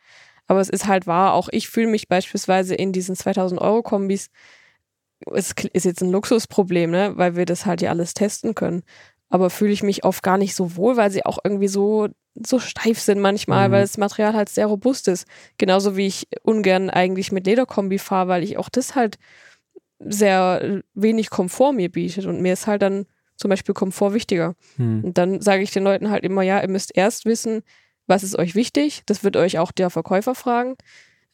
aber 0.46 0.60
es 0.60 0.70
ist 0.70 0.86
halt 0.86 1.06
wahr. 1.06 1.34
Auch 1.34 1.50
ich 1.52 1.68
fühle 1.68 1.88
mich 1.88 2.08
beispielsweise 2.08 2.74
in 2.74 2.94
diesen 2.94 3.14
2000 3.14 3.60
Euro 3.60 3.82
Kombis. 3.82 4.30
Es 5.30 5.52
ist 5.74 5.84
jetzt 5.84 6.00
ein 6.00 6.10
Luxusproblem, 6.10 6.90
ne, 6.90 7.12
weil 7.16 7.36
wir 7.36 7.44
das 7.44 7.66
halt 7.66 7.82
ja 7.82 7.90
alles 7.90 8.14
testen 8.14 8.54
können. 8.54 8.84
Aber 9.28 9.50
fühle 9.50 9.72
ich 9.72 9.82
mich 9.82 10.02
oft 10.02 10.22
gar 10.22 10.38
nicht 10.38 10.54
so 10.54 10.76
wohl, 10.76 10.96
weil 10.96 11.10
sie 11.10 11.26
auch 11.26 11.38
irgendwie 11.44 11.68
so 11.68 12.08
so 12.34 12.58
steif 12.58 13.00
sind 13.00 13.20
manchmal, 13.20 13.68
mhm. 13.68 13.72
weil 13.72 13.82
das 13.82 13.98
Material 13.98 14.32
halt 14.32 14.48
sehr 14.48 14.66
robust 14.66 15.08
ist. 15.08 15.26
Genauso 15.58 15.94
wie 15.98 16.06
ich 16.06 16.26
ungern 16.42 16.88
eigentlich 16.88 17.32
mit 17.32 17.44
Lederkombi 17.46 17.98
fahre, 17.98 18.28
weil 18.28 18.44
ich 18.44 18.56
auch 18.56 18.70
das 18.70 18.94
halt 18.94 19.18
sehr 19.98 20.82
wenig 20.94 21.28
Komfort 21.28 21.74
mir 21.74 21.92
bietet 21.92 22.24
und 22.24 22.40
mir 22.40 22.54
ist 22.54 22.66
halt 22.66 22.80
dann 22.80 23.04
zum 23.42 23.50
Beispiel 23.50 23.74
Komfort 23.74 24.14
wichtiger. 24.14 24.54
Hm. 24.76 25.04
Und 25.04 25.18
dann 25.18 25.40
sage 25.40 25.62
ich 25.62 25.72
den 25.72 25.82
Leuten 25.82 26.10
halt 26.10 26.24
immer, 26.24 26.42
ja, 26.42 26.62
ihr 26.62 26.68
müsst 26.68 26.96
erst 26.96 27.26
wissen, 27.26 27.62
was 28.06 28.22
ist 28.22 28.38
euch 28.38 28.54
wichtig. 28.54 29.02
Das 29.06 29.24
wird 29.24 29.36
euch 29.36 29.58
auch 29.58 29.72
der 29.72 29.90
Verkäufer 29.90 30.34
fragen. 30.34 30.76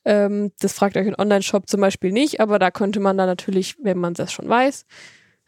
Ähm, 0.04 0.52
das 0.60 0.72
fragt 0.72 0.96
euch 0.96 1.06
ein 1.06 1.18
Online-Shop 1.18 1.68
zum 1.68 1.80
Beispiel 1.82 2.12
nicht, 2.12 2.40
aber 2.40 2.58
da 2.58 2.70
könnte 2.70 2.98
man 2.98 3.18
dann 3.18 3.26
natürlich, 3.26 3.76
wenn 3.82 3.98
man 3.98 4.14
das 4.14 4.32
schon 4.32 4.48
weiß, 4.48 4.86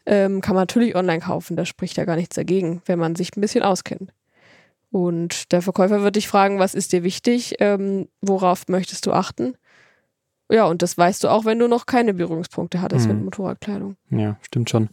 ähm, 0.05 0.41
kann 0.41 0.55
man 0.55 0.63
natürlich 0.63 0.95
online 0.95 1.19
kaufen. 1.19 1.57
Da 1.57 1.65
spricht 1.65 1.97
ja 1.97 2.05
gar 2.05 2.15
nichts 2.15 2.35
dagegen, 2.35 2.81
wenn 2.85 2.99
man 2.99 3.15
sich 3.15 3.35
ein 3.35 3.41
bisschen 3.41 3.63
auskennt. 3.63 4.13
Und 4.91 5.51
der 5.51 5.61
Verkäufer 5.61 6.03
wird 6.03 6.15
dich 6.15 6.27
fragen, 6.27 6.59
was 6.59 6.75
ist 6.75 6.93
dir 6.93 7.03
wichtig, 7.03 7.55
ähm, 7.59 8.07
worauf 8.21 8.67
möchtest 8.67 9.07
du 9.07 9.13
achten? 9.13 9.55
Ja, 10.51 10.65
und 10.65 10.81
das 10.81 10.97
weißt 10.97 11.23
du 11.23 11.29
auch, 11.29 11.45
wenn 11.45 11.59
du 11.59 11.67
noch 11.69 11.85
keine 11.85 12.13
Berührungspunkte 12.13 12.81
hattest 12.81 13.07
mhm. 13.07 13.15
mit 13.15 13.23
Motorradkleidung. 13.25 13.95
Ja, 14.09 14.37
stimmt 14.41 14.69
schon. 14.69 14.89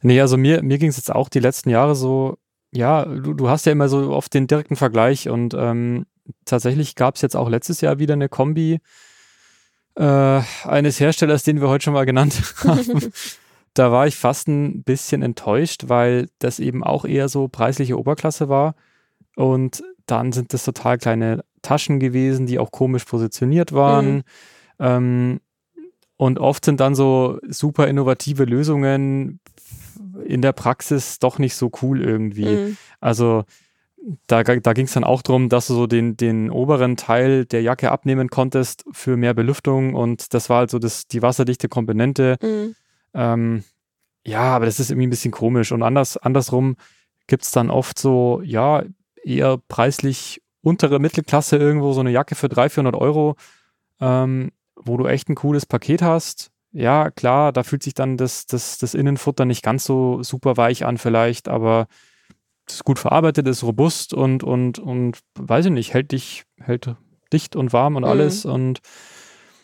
Nee, 0.00 0.20
also 0.20 0.38
mir, 0.38 0.62
mir 0.62 0.78
ging 0.78 0.88
es 0.88 0.96
jetzt 0.96 1.14
auch 1.14 1.28
die 1.28 1.38
letzten 1.38 1.68
Jahre 1.68 1.94
so, 1.94 2.38
ja, 2.72 3.04
du, 3.04 3.34
du 3.34 3.48
hast 3.50 3.66
ja 3.66 3.72
immer 3.72 3.90
so 3.90 4.10
oft 4.10 4.32
den 4.32 4.46
direkten 4.46 4.74
Vergleich 4.74 5.28
und 5.28 5.52
ähm, 5.52 6.06
tatsächlich 6.46 6.94
gab 6.94 7.16
es 7.16 7.22
jetzt 7.22 7.36
auch 7.36 7.50
letztes 7.50 7.82
Jahr 7.82 7.98
wieder 7.98 8.14
eine 8.14 8.30
Kombi 8.30 8.80
äh, 9.96 10.40
eines 10.64 10.98
Herstellers, 10.98 11.42
den 11.42 11.60
wir 11.60 11.68
heute 11.68 11.84
schon 11.84 11.94
mal 11.94 12.06
genannt 12.06 12.54
haben. 12.64 13.12
da 13.74 13.92
war 13.92 14.06
ich 14.06 14.16
fast 14.16 14.48
ein 14.48 14.82
bisschen 14.82 15.20
enttäuscht, 15.20 15.84
weil 15.88 16.28
das 16.38 16.58
eben 16.58 16.82
auch 16.82 17.04
eher 17.04 17.28
so 17.28 17.48
preisliche 17.48 17.98
Oberklasse 17.98 18.48
war. 18.48 18.74
Und 19.36 19.82
dann 20.06 20.32
sind 20.32 20.54
das 20.54 20.64
total 20.64 20.96
kleine 20.96 21.44
Taschen 21.60 22.00
gewesen, 22.00 22.46
die 22.46 22.58
auch 22.58 22.70
komisch 22.70 23.04
positioniert 23.04 23.72
waren. 23.72 24.06
Mhm. 24.06 24.22
Ähm, 24.78 25.40
und 26.16 26.38
oft 26.38 26.64
sind 26.64 26.80
dann 26.80 26.94
so 26.94 27.38
super 27.48 27.88
innovative 27.88 28.44
Lösungen 28.44 29.40
in 30.24 30.42
der 30.42 30.52
Praxis 30.52 31.18
doch 31.18 31.38
nicht 31.38 31.54
so 31.54 31.70
cool 31.82 32.02
irgendwie. 32.02 32.46
Mhm. 32.46 32.76
Also 33.00 33.44
da, 34.26 34.42
da 34.42 34.72
ging 34.72 34.86
es 34.86 34.92
dann 34.92 35.04
auch 35.04 35.22
darum, 35.22 35.48
dass 35.48 35.66
du 35.66 35.74
so 35.74 35.86
den, 35.86 36.16
den 36.16 36.50
oberen 36.50 36.96
Teil 36.96 37.44
der 37.44 37.62
Jacke 37.62 37.90
abnehmen 37.90 38.28
konntest 38.28 38.84
für 38.92 39.16
mehr 39.16 39.34
Belüftung 39.34 39.94
und 39.94 40.32
das 40.32 40.48
war 40.48 40.58
halt 40.58 40.70
so 40.70 40.78
das, 40.78 41.06
die 41.06 41.22
wasserdichte 41.22 41.68
Komponente. 41.68 42.36
Mhm. 42.40 42.74
Ähm, 43.14 43.64
ja, 44.24 44.42
aber 44.42 44.66
das 44.66 44.80
ist 44.80 44.90
irgendwie 44.90 45.08
ein 45.08 45.10
bisschen 45.10 45.32
komisch 45.32 45.72
und 45.72 45.82
anders, 45.82 46.16
andersrum 46.16 46.76
gibt 47.26 47.42
es 47.42 47.50
dann 47.50 47.70
oft 47.70 47.98
so, 47.98 48.40
ja, 48.44 48.84
eher 49.24 49.58
preislich 49.68 50.40
untere 50.62 50.98
Mittelklasse 50.98 51.56
irgendwo, 51.56 51.92
so 51.92 52.00
eine 52.00 52.10
Jacke 52.10 52.34
für 52.34 52.48
300, 52.48 52.72
400 52.72 53.00
Euro. 53.00 53.36
Ähm, 54.00 54.52
wo 54.76 54.96
du 54.96 55.06
echt 55.06 55.28
ein 55.28 55.34
cooles 55.34 55.66
Paket 55.66 56.02
hast. 56.02 56.50
Ja, 56.72 57.10
klar, 57.10 57.52
da 57.52 57.62
fühlt 57.62 57.82
sich 57.82 57.94
dann 57.94 58.16
das, 58.16 58.46
das, 58.46 58.78
das 58.78 58.94
Innenfutter 58.94 59.44
nicht 59.44 59.62
ganz 59.62 59.84
so 59.84 60.22
super 60.22 60.56
weich 60.56 60.84
an, 60.84 60.98
vielleicht, 60.98 61.48
aber 61.48 61.86
es 62.66 62.74
ist 62.74 62.84
gut 62.84 62.98
verarbeitet, 62.98 63.46
ist 63.46 63.62
robust 63.62 64.12
und, 64.12 64.42
und, 64.42 64.78
und 64.78 65.18
weiß 65.38 65.66
ich 65.66 65.72
nicht, 65.72 65.94
hält 65.94 66.12
dich, 66.12 66.44
hält 66.60 66.94
dicht 67.32 67.56
und 67.56 67.72
warm 67.72 67.96
und 67.96 68.02
mhm. 68.02 68.08
alles. 68.08 68.44
Und 68.44 68.80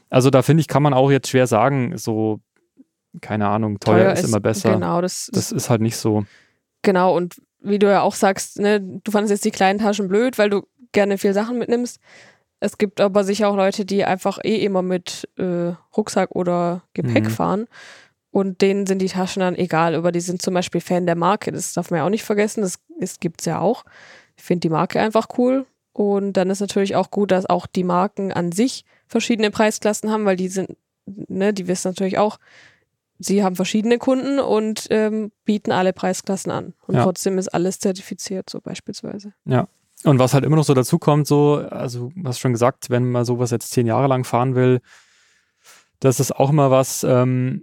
also 0.08 0.30
da 0.30 0.42
finde 0.42 0.62
ich, 0.62 0.68
kann 0.68 0.82
man 0.82 0.94
auch 0.94 1.10
jetzt 1.10 1.28
schwer 1.28 1.46
sagen, 1.46 1.98
so, 1.98 2.40
keine 3.20 3.48
Ahnung, 3.48 3.80
teuer, 3.80 4.04
teuer 4.04 4.12
ist, 4.12 4.20
ist, 4.20 4.28
immer 4.28 4.40
besser. 4.40 4.72
Genau, 4.72 5.00
das, 5.00 5.30
das 5.32 5.52
ist 5.52 5.68
halt 5.68 5.82
nicht 5.82 5.96
so. 5.96 6.24
Genau, 6.82 7.16
und 7.16 7.36
wie 7.60 7.78
du 7.78 7.90
ja 7.90 8.02
auch 8.02 8.14
sagst, 8.14 8.58
ne, 8.58 8.80
du 8.80 9.10
fandest 9.10 9.30
jetzt 9.30 9.44
die 9.44 9.50
kleinen 9.50 9.78
Taschen 9.78 10.08
blöd, 10.08 10.38
weil 10.38 10.50
du 10.50 10.62
gerne 10.92 11.18
viel 11.18 11.32
Sachen 11.32 11.58
mitnimmst. 11.58 11.98
Es 12.62 12.78
gibt 12.78 13.00
aber 13.00 13.24
sicher 13.24 13.48
auch 13.48 13.56
Leute, 13.56 13.84
die 13.84 14.04
einfach 14.04 14.38
eh 14.44 14.64
immer 14.64 14.82
mit 14.82 15.28
äh, 15.36 15.72
Rucksack 15.96 16.30
oder 16.30 16.84
Gepäck 16.94 17.24
mhm. 17.24 17.30
fahren. 17.30 17.66
Und 18.30 18.62
denen 18.62 18.86
sind 18.86 19.00
die 19.00 19.08
Taschen 19.08 19.40
dann 19.40 19.56
egal, 19.56 19.96
aber 19.96 20.12
die 20.12 20.20
sind 20.20 20.40
zum 20.40 20.54
Beispiel 20.54 20.80
Fan 20.80 21.04
der 21.04 21.16
Marke. 21.16 21.50
Das 21.50 21.72
darf 21.72 21.90
man 21.90 21.98
ja 21.98 22.06
auch 22.06 22.10
nicht 22.10 22.22
vergessen. 22.22 22.60
Das, 22.60 22.78
das 23.00 23.18
gibt 23.18 23.40
es 23.40 23.46
ja 23.46 23.58
auch. 23.58 23.84
Ich 24.36 24.44
finde 24.44 24.60
die 24.60 24.68
Marke 24.68 25.00
einfach 25.00 25.26
cool. 25.38 25.66
Und 25.92 26.34
dann 26.34 26.50
ist 26.50 26.60
natürlich 26.60 26.94
auch 26.94 27.10
gut, 27.10 27.32
dass 27.32 27.46
auch 27.46 27.66
die 27.66 27.82
Marken 27.82 28.32
an 28.32 28.52
sich 28.52 28.84
verschiedene 29.08 29.50
Preisklassen 29.50 30.12
haben, 30.12 30.24
weil 30.24 30.36
die 30.36 30.48
sind, 30.48 30.76
ne, 31.06 31.52
die 31.52 31.66
wissen 31.66 31.88
natürlich 31.88 32.18
auch, 32.18 32.38
sie 33.18 33.42
haben 33.42 33.56
verschiedene 33.56 33.98
Kunden 33.98 34.38
und 34.38 34.86
ähm, 34.90 35.32
bieten 35.44 35.72
alle 35.72 35.92
Preisklassen 35.92 36.52
an. 36.52 36.74
Und 36.86 36.94
Ja. 36.94 37.02
trotzdem 37.02 37.38
ist 37.38 37.48
alles 37.48 37.80
zertifiziert, 37.80 38.48
so 38.48 38.60
beispielsweise. 38.60 39.32
Ja. 39.46 39.66
Und 40.04 40.18
was 40.18 40.34
halt 40.34 40.44
immer 40.44 40.56
noch 40.56 40.64
so 40.64 40.74
dazu 40.74 40.98
kommt, 40.98 41.26
so, 41.26 41.56
also 41.70 42.10
du 42.14 42.28
hast 42.28 42.40
schon 42.40 42.52
gesagt, 42.52 42.90
wenn 42.90 43.10
man 43.10 43.24
sowas 43.24 43.50
jetzt 43.50 43.70
zehn 43.70 43.86
Jahre 43.86 44.08
lang 44.08 44.24
fahren 44.24 44.54
will, 44.54 44.80
das 46.00 46.18
ist 46.18 46.34
auch 46.34 46.50
immer 46.50 46.70
was, 46.70 47.04
ähm, 47.04 47.62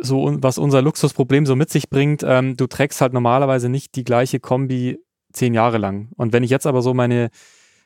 so 0.00 0.36
was 0.40 0.58
unser 0.58 0.82
Luxusproblem 0.82 1.46
so 1.46 1.56
mit 1.56 1.70
sich 1.70 1.90
bringt. 1.90 2.22
Ähm, 2.24 2.56
du 2.56 2.66
trägst 2.66 3.00
halt 3.00 3.12
normalerweise 3.12 3.68
nicht 3.68 3.96
die 3.96 4.04
gleiche 4.04 4.38
Kombi 4.40 4.98
zehn 5.32 5.54
Jahre 5.54 5.78
lang. 5.78 6.10
Und 6.16 6.32
wenn 6.32 6.44
ich 6.44 6.50
jetzt 6.50 6.66
aber 6.66 6.82
so 6.82 6.94
meine, 6.94 7.30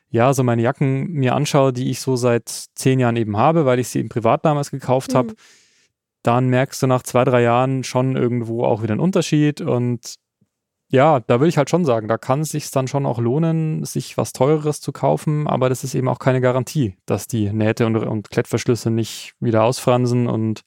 ja, 0.09 0.33
so 0.33 0.43
meine 0.43 0.61
Jacken 0.61 1.11
mir 1.11 1.33
anschaue, 1.35 1.73
die 1.73 1.89
ich 1.89 1.99
so 1.99 2.15
seit 2.15 2.47
zehn 2.75 2.99
Jahren 2.99 3.15
eben 3.15 3.37
habe, 3.37 3.65
weil 3.65 3.79
ich 3.79 3.89
sie 3.89 3.99
im 3.99 4.09
Privat 4.09 4.45
damals 4.45 4.69
gekauft 4.71 5.15
habe, 5.15 5.29
Mhm. 5.29 5.35
dann 6.23 6.49
merkst 6.49 6.81
du 6.83 6.87
nach 6.87 7.03
zwei, 7.03 7.23
drei 7.23 7.41
Jahren 7.41 7.83
schon 7.83 8.15
irgendwo 8.15 8.63
auch 8.63 8.83
wieder 8.83 8.93
einen 8.93 9.01
Unterschied. 9.01 9.61
Und 9.61 10.15
ja, 10.89 11.19
da 11.19 11.39
will 11.39 11.49
ich 11.49 11.57
halt 11.57 11.69
schon 11.69 11.85
sagen, 11.85 12.07
da 12.07 12.17
kann 12.17 12.41
es 12.41 12.49
sich 12.49 12.71
dann 12.71 12.87
schon 12.87 13.05
auch 13.05 13.19
lohnen, 13.19 13.83
sich 13.83 14.17
was 14.17 14.31
Teureres 14.33 14.79
zu 14.79 14.91
kaufen, 14.91 15.47
aber 15.47 15.69
das 15.69 15.83
ist 15.83 15.95
eben 15.95 16.07
auch 16.07 16.19
keine 16.19 16.41
Garantie, 16.41 16.95
dass 17.05 17.27
die 17.27 17.51
Nähte 17.51 17.85
und, 17.85 17.97
und 17.97 18.29
Klettverschlüsse 18.29 18.89
nicht 18.89 19.33
wieder 19.39 19.63
ausfransen 19.63 20.27
und 20.27 20.63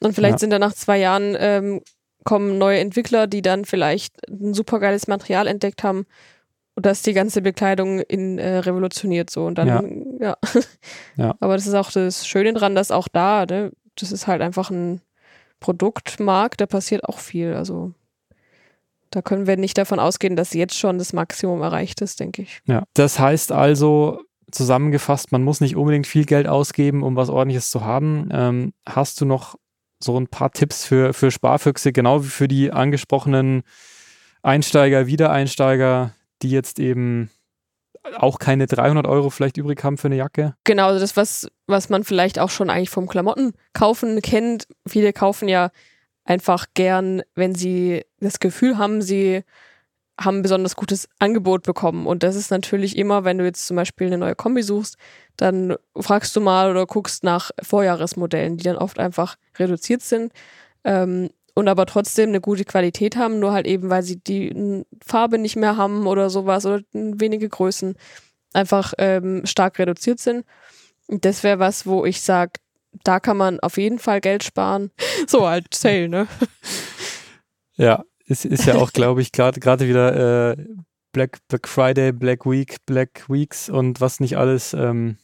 Und 0.00 0.14
vielleicht 0.14 0.34
Ja. 0.34 0.38
sind 0.38 0.50
dann 0.50 0.60
nach 0.60 0.74
zwei 0.74 0.98
Jahren 0.98 1.36
ähm, 1.38 1.80
kommen 2.24 2.58
neue 2.58 2.80
Entwickler, 2.80 3.26
die 3.26 3.40
dann 3.40 3.64
vielleicht 3.64 4.28
ein 4.28 4.52
supergeiles 4.52 5.06
Material 5.06 5.46
entdeckt 5.46 5.82
haben 5.82 6.06
und 6.74 6.84
das 6.84 7.00
die 7.00 7.14
ganze 7.14 7.40
Bekleidung 7.40 8.00
in, 8.00 8.38
äh, 8.38 8.58
revolutioniert 8.58 9.30
so. 9.30 9.46
Und 9.46 9.56
dann, 9.56 9.68
ja. 10.20 10.36
Ja. 11.16 11.34
Aber 11.40 11.54
das 11.56 11.66
ist 11.66 11.74
auch 11.74 11.90
das 11.90 12.26
Schöne 12.26 12.52
dran, 12.52 12.74
dass 12.74 12.90
auch 12.90 13.08
da, 13.08 13.46
ne, 13.46 13.72
das 13.98 14.12
ist 14.12 14.26
halt 14.26 14.42
einfach 14.42 14.70
ein 14.70 15.00
Produktmarkt, 15.60 16.60
da 16.60 16.66
passiert 16.66 17.04
auch 17.04 17.18
viel. 17.18 17.54
Also 17.54 17.92
da 19.16 19.22
können 19.22 19.46
wir 19.46 19.56
nicht 19.56 19.78
davon 19.78 19.98
ausgehen, 19.98 20.36
dass 20.36 20.52
jetzt 20.52 20.78
schon 20.78 20.98
das 20.98 21.14
Maximum 21.14 21.62
erreicht 21.62 22.02
ist, 22.02 22.20
denke 22.20 22.42
ich. 22.42 22.60
Ja, 22.66 22.82
das 22.92 23.18
heißt 23.18 23.50
also 23.50 24.20
zusammengefasst, 24.50 25.32
man 25.32 25.42
muss 25.42 25.62
nicht 25.62 25.74
unbedingt 25.74 26.06
viel 26.06 26.26
Geld 26.26 26.46
ausgeben, 26.46 27.02
um 27.02 27.16
was 27.16 27.30
ordentliches 27.30 27.70
zu 27.70 27.82
haben. 27.82 28.28
Ähm, 28.30 28.74
hast 28.86 29.18
du 29.22 29.24
noch 29.24 29.56
so 30.00 30.20
ein 30.20 30.28
paar 30.28 30.52
Tipps 30.52 30.84
für, 30.84 31.14
für 31.14 31.30
Sparfüchse, 31.30 31.92
genau 31.92 32.24
wie 32.24 32.28
für 32.28 32.46
die 32.46 32.72
angesprochenen 32.72 33.62
Einsteiger, 34.42 35.06
Wiedereinsteiger, 35.06 36.12
die 36.42 36.50
jetzt 36.50 36.78
eben 36.78 37.30
auch 38.18 38.38
keine 38.38 38.66
300 38.66 39.06
Euro 39.06 39.30
vielleicht 39.30 39.56
übrig 39.56 39.82
haben 39.82 39.96
für 39.96 40.08
eine 40.08 40.16
Jacke? 40.16 40.54
Genau, 40.64 40.88
also 40.88 41.00
das, 41.00 41.16
was, 41.16 41.48
was 41.66 41.88
man 41.88 42.04
vielleicht 42.04 42.38
auch 42.38 42.50
schon 42.50 42.68
eigentlich 42.68 42.90
vom 42.90 43.08
Klamotten 43.08 43.54
kaufen 43.72 44.20
kennt. 44.20 44.68
Viele 44.86 45.14
kaufen 45.14 45.48
ja 45.48 45.70
einfach 46.26 46.66
gern, 46.74 47.22
wenn 47.34 47.54
sie 47.54 48.04
das 48.20 48.40
Gefühl 48.40 48.76
haben, 48.76 49.00
sie 49.00 49.42
haben 50.20 50.38
ein 50.38 50.42
besonders 50.42 50.76
gutes 50.76 51.08
Angebot 51.18 51.62
bekommen. 51.62 52.06
Und 52.06 52.22
das 52.22 52.36
ist 52.36 52.50
natürlich 52.50 52.96
immer, 52.96 53.24
wenn 53.24 53.38
du 53.38 53.44
jetzt 53.44 53.66
zum 53.66 53.76
Beispiel 53.76 54.06
eine 54.06 54.18
neue 54.18 54.34
Kombi 54.34 54.62
suchst, 54.62 54.96
dann 55.36 55.76
fragst 55.94 56.34
du 56.34 56.40
mal 56.40 56.70
oder 56.70 56.86
guckst 56.86 57.22
nach 57.22 57.50
Vorjahresmodellen, 57.62 58.56
die 58.56 58.64
dann 58.64 58.76
oft 58.76 58.98
einfach 58.98 59.36
reduziert 59.58 60.02
sind 60.02 60.32
ähm, 60.84 61.30
und 61.54 61.68
aber 61.68 61.86
trotzdem 61.86 62.30
eine 62.30 62.40
gute 62.40 62.64
Qualität 62.64 63.16
haben, 63.16 63.38
nur 63.38 63.52
halt 63.52 63.66
eben, 63.66 63.90
weil 63.90 64.02
sie 64.02 64.16
die 64.16 64.84
Farbe 65.04 65.38
nicht 65.38 65.56
mehr 65.56 65.76
haben 65.76 66.06
oder 66.06 66.30
sowas 66.30 66.64
oder 66.64 66.82
wenige 66.92 67.48
Größen 67.48 67.94
einfach 68.54 68.94
ähm, 68.98 69.44
stark 69.44 69.78
reduziert 69.78 70.18
sind. 70.18 70.44
Und 71.08 71.24
das 71.26 71.42
wäre 71.42 71.58
was, 71.58 71.86
wo 71.86 72.06
ich 72.06 72.22
sage, 72.22 72.52
da 73.04 73.20
kann 73.20 73.36
man 73.36 73.60
auf 73.60 73.76
jeden 73.76 73.98
Fall 73.98 74.20
Geld 74.20 74.44
sparen. 74.44 74.90
So 75.26 75.48
halt 75.48 75.74
Sale, 75.74 76.08
ne? 76.08 76.28
Ja, 77.76 78.04
ist, 78.26 78.44
ist 78.44 78.64
ja 78.66 78.76
auch, 78.76 78.92
glaube 78.92 79.22
ich, 79.22 79.32
gerade 79.32 79.60
gerade 79.60 79.88
wieder 79.88 80.52
äh, 80.52 80.66
Black, 81.12 81.38
Black 81.48 81.66
Friday, 81.68 82.12
Black 82.12 82.44
Week, 82.46 82.76
Black 82.86 83.24
Weeks 83.28 83.68
und 83.68 84.00
was 84.00 84.20
nicht 84.20 84.36
alles. 84.36 84.72
Ähm, 84.74 85.16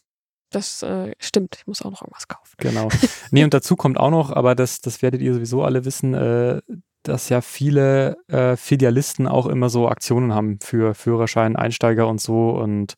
Das 0.51 0.83
äh, 0.83 1.13
stimmt. 1.19 1.57
Ich 1.59 1.67
muss 1.67 1.83
auch 1.83 1.91
noch 1.91 2.03
irgendwas 2.03 2.29
kaufen. 2.29 2.55
Genau. 2.59 2.89
Nee, 3.31 3.45
und 3.45 3.55
dazu 3.55 3.77
kommt 3.77 3.99
auch 3.99 4.11
noch, 4.11 4.31
aber 4.31 4.55
das, 4.55 4.81
das 4.81 5.03
werdet 5.03 5.21
ihr 5.21 5.35
sowieso 5.35 5.63
alle 5.63 5.85
wissen, 5.85 6.15
äh, 6.15 6.61
dass 7.03 7.29
ja 7.29 7.41
viele 7.41 8.17
äh, 8.29 8.57
Filialisten 8.57 9.27
auch 9.27 9.47
immer 9.47 9.69
so 9.69 9.89
Aktionen 9.89 10.35
haben 10.35 10.59
für 10.61 10.95
Führerschein, 10.95 11.57
Einsteiger 11.57 12.07
und 12.09 12.21
so. 12.21 12.51
Und 12.51 12.95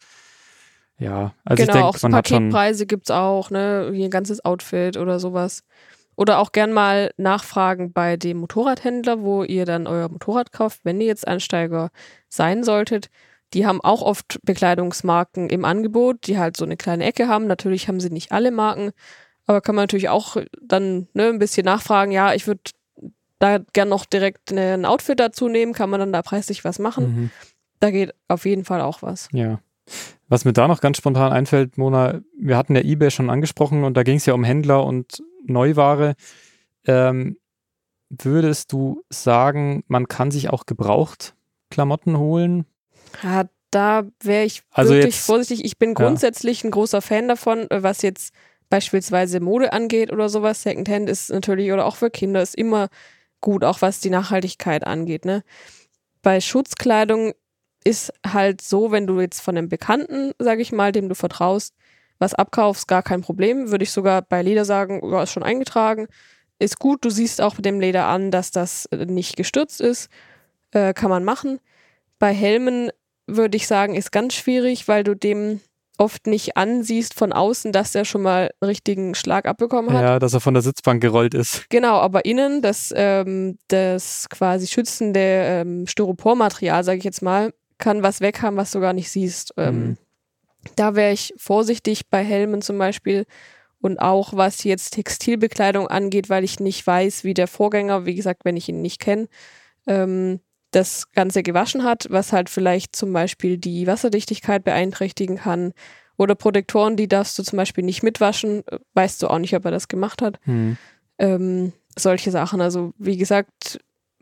ja, 0.99 1.35
also 1.45 1.63
genau, 1.65 1.75
ich 1.79 1.83
auch 1.83 1.91
denke, 1.93 1.99
so 1.99 2.09
man 2.09 2.15
hat 2.15 2.29
schon. 2.29 2.39
Paketpreise 2.51 2.87
gibt's 2.87 3.11
auch, 3.11 3.51
ne? 3.51 3.89
Wie 3.93 4.05
ein 4.05 4.11
ganzes 4.11 4.45
Outfit 4.45 4.97
oder 4.97 5.19
sowas. 5.19 5.63
Oder 6.17 6.39
auch 6.39 6.53
gern 6.53 6.73
mal 6.73 7.11
nachfragen 7.17 7.93
bei 7.93 8.17
dem 8.17 8.39
Motorradhändler, 8.39 9.23
wo 9.23 9.43
ihr 9.43 9.67
dann 9.67 9.89
euer 9.89 10.09
Motorrad 10.09 10.53
kauft, 10.53 10.81
wenn 10.85 11.01
ihr 11.01 11.09
jetzt 11.09 11.27
Einsteiger 11.27 11.91
sein 12.29 12.63
solltet. 12.63 13.09
Die 13.53 13.67
haben 13.67 13.81
auch 13.81 14.01
oft 14.03 14.39
Bekleidungsmarken 14.45 15.51
im 15.51 15.65
Angebot, 15.65 16.27
die 16.27 16.39
halt 16.39 16.57
so 16.57 16.65
eine 16.65 16.77
kleine 16.77 17.05
Ecke 17.05 17.27
haben. 17.29 17.47
Natürlich 17.47 17.89
haben 17.89 17.99
sie 18.01 18.11
nicht 18.11 18.31
alle 18.31 18.53
Marken, 18.53 18.93
aber 19.47 19.61
kann 19.61 19.75
man 19.75 19.85
natürlich 19.85 20.09
auch 20.09 20.37
dann 20.63 21.09
ne, 21.15 21.29
ein 21.29 21.39
bisschen 21.41 21.65
nachfragen. 21.65 22.13
Ja, 22.13 22.33
ich 22.35 22.47
würde 22.47 22.63
da 23.41 23.59
gern 23.73 23.89
noch 23.89 24.07
direkt 24.07 24.53
ne, 24.53 24.75
ein 24.75 24.85
Outfit 24.87 25.19
dazu 25.19 25.49
nehmen, 25.49 25.73
kann 25.73 25.91
man 25.91 26.01
dann 26.01 26.13
da 26.13 26.23
preislich 26.23 26.65
was 26.65 26.79
machen. 26.79 27.05
Mhm, 27.05 27.31
Da 27.81 27.91
geht 27.91 28.15
auf 28.29 28.47
jeden 28.47 28.65
Fall 28.65 28.81
auch 28.81 29.03
was. 29.03 29.29
ja. 29.33 29.59
Was 30.29 30.45
mir 30.45 30.53
da 30.53 30.67
noch 30.69 30.81
ganz 30.81 30.97
spontan 30.97 31.33
einfällt, 31.33 31.77
Mona, 31.79 32.21
wir 32.39 32.57
hatten 32.57 32.75
ja 32.75 32.83
eBay 32.83 33.11
schon 33.11 33.31
angesprochen 33.31 33.85
und 33.85 33.97
da 33.97 34.03
ging 34.03 34.17
es 34.17 34.27
ja 34.27 34.35
um 34.35 34.45
Händler 34.45 34.85
und 34.85 35.23
Neuware. 35.47 36.15
Ähm, 36.87 37.37
würdest 38.09 38.73
du 38.73 39.03
sagen, 39.11 39.85
man 39.89 40.09
kann 40.09 40.31
sich 40.31 40.49
auch 40.51 40.67
gebraucht 40.67 41.35
Klamotten 41.71 42.17
holen? 42.19 42.65
Ja, 43.23 43.45
da 43.71 44.05
wäre 44.23 44.45
ich 44.45 44.63
Also 44.71 44.95
wirklich 44.95 45.17
jetzt- 45.17 45.27
vorsichtig. 45.27 45.65
Ich 45.65 45.79
bin 45.79 45.91
Ja. 45.91 45.95
grundsätzlich 45.97 46.65
ein 46.65 46.71
großer 46.71 47.03
Fan 47.03 47.29
davon, 47.29 47.71
äh, 47.71 47.83
was 47.83 48.03
jetzt 48.03 48.33
beispielsweise 48.71 49.41
Mode 49.41 49.73
angeht 49.73 50.11
oder 50.13 50.29
sowas. 50.29 50.63
Secondhand 50.63 51.09
ist 51.11 51.31
natürlich, 51.31 51.71
oder 51.73 51.85
auch 51.85 51.97
für 51.97 52.11
Kinder, 52.11 52.41
ist 52.43 52.55
immer 52.55 52.89
gut, 53.41 53.63
auch 53.65 53.83
was 53.83 54.01
die 54.01 54.11
Nachhaltigkeit 54.11 54.87
angeht. 54.87 55.25
Ne? 55.25 55.43
Bei 56.23 56.41
Schutzkleidung 56.41 57.35
ist 57.85 58.13
halt 58.27 58.63
so, 58.63 58.91
wenn 58.91 59.07
du 59.07 59.21
jetzt 59.21 59.41
von 59.41 59.57
einem 59.57 59.69
Bekannten, 59.69 60.33
sage 60.39 60.63
ich 60.63 60.73
mal, 60.73 60.91
dem 60.91 61.09
du 61.09 61.15
vertraust, 61.15 61.75
was 62.19 62.35
abkaufst, 62.35 62.89
gar 62.89 63.03
kein 63.03 63.21
Problem. 63.21 63.71
Würde 63.71 63.85
ich 63.85 63.93
sogar 63.93 64.23
bei 64.23 64.43
Leder 64.43 64.65
sagen, 64.65 65.01
ja, 65.11 65.23
ist 65.23 65.33
schon 65.33 65.43
eingetragen. 65.43 66.07
Ist 66.59 66.79
gut, 66.79 67.05
du 67.05 67.11
siehst 67.11 67.41
auch 67.41 67.57
mit 67.57 67.67
dem 67.67 67.81
Leder 67.81 68.07
an, 68.07 68.31
dass 68.31 68.51
das 68.51 68.87
äh, 68.87 69.05
nicht 69.05 69.37
gestürzt 69.37 69.81
ist. 69.81 70.09
Äh, 70.71 70.95
kann 70.95 71.11
man 71.11 71.25
machen. 71.25 71.61
Bei 72.19 72.33
Helmen 72.33 72.91
würde 73.27 73.57
ich 73.57 73.67
sagen, 73.67 73.95
ist 73.95 74.13
ganz 74.13 74.35
schwierig, 74.35 74.89
weil 74.89 75.05
du 75.05 75.15
dem 75.15 75.61
oft 75.99 76.27
nicht 76.27 76.57
ansiehst 76.57 77.15
von 77.15 77.33
außen, 77.33 77.73
dass 77.73 77.93
der 77.93 78.05
schon 78.05 78.23
mal 78.23 78.51
einen 78.61 78.69
richtigen 78.69 79.15
Schlag 79.15 79.47
abbekommen 79.47 79.93
hat. 79.93 80.03
Ja, 80.03 80.19
dass 80.19 80.35
er 80.35 80.41
von 80.41 80.55
der 80.55 80.63
Sitzbank 80.63 81.01
gerollt 81.01 81.35
ist. 81.35 81.69
Genau, 81.71 81.99
aber 81.99 82.25
innen 82.25 82.63
das, 82.63 82.93
ähm, 82.97 83.59
das 83.69 84.29
quasi 84.29 84.67
schützende 84.67 85.21
ähm, 85.21 85.87
Styropormaterial, 85.87 86.83
sage 86.83 86.99
ich 86.99 87.05
jetzt 87.05 87.23
mal, 87.23 87.53
kann 87.79 88.03
was 88.03 88.21
weg 88.21 88.43
haben, 88.43 88.57
was 88.57 88.71
du 88.71 88.81
gar 88.81 88.93
nicht 88.93 89.11
siehst. 89.11 89.55
Ähm, 89.57 89.75
Mhm. 89.75 89.97
Da 90.77 90.95
wäre 90.95 91.13
ich 91.13 91.35
vorsichtig 91.37 92.09
bei 92.09 92.25
Helmen 92.25 92.63
zum 92.63 92.79
Beispiel 92.79 93.27
und 93.83 93.99
auch 93.99 94.33
was 94.35 94.65
jetzt 94.65 94.95
Textilbekleidung 94.95 95.89
angeht, 95.89 96.31
weil 96.31 96.43
ich 96.43 96.59
nicht 96.59 96.87
weiß, 96.87 97.23
wie 97.23 97.35
der 97.35 97.49
Vorgänger, 97.49 98.07
wie 98.07 98.15
gesagt, 98.15 98.47
wenn 98.47 98.57
ich 98.57 98.71
ihn 98.71 98.81
nicht 98.81 98.99
kenne, 98.99 99.29
ähm, 99.87 100.41
das 100.71 101.13
Ganze 101.13 101.43
gewaschen 101.43 101.85
hat, 101.85 102.07
was 102.09 102.33
halt 102.33 102.49
vielleicht 102.49 102.97
zum 102.97 103.13
Beispiel 103.13 103.59
die 103.59 103.87
Wasserdichtigkeit 103.87 104.65
beeinträchtigen 104.65 105.37
kann. 105.37 105.75
Oder 106.17 106.35
Protektoren, 106.35 106.97
die 106.97 107.09
darfst 107.09 107.39
du 107.39 107.43
zum 107.43 107.59
Beispiel 107.59 107.85
nicht 107.85 108.03
mitwaschen, 108.03 108.67
äh, 108.69 108.79
weißt 108.95 109.23
du 109.23 109.29
auch 109.29 109.39
nicht, 109.39 109.55
ob 109.55 109.67
er 109.67 109.71
das 109.71 109.89
gemacht 109.89 110.23
hat 110.23 110.41
Hm. 110.45 110.79
ähm, 111.19 111.73
solche 111.99 112.31
Sachen. 112.31 112.63
Also 112.63 112.95
wie 112.97 113.19
gesagt, 113.19 113.79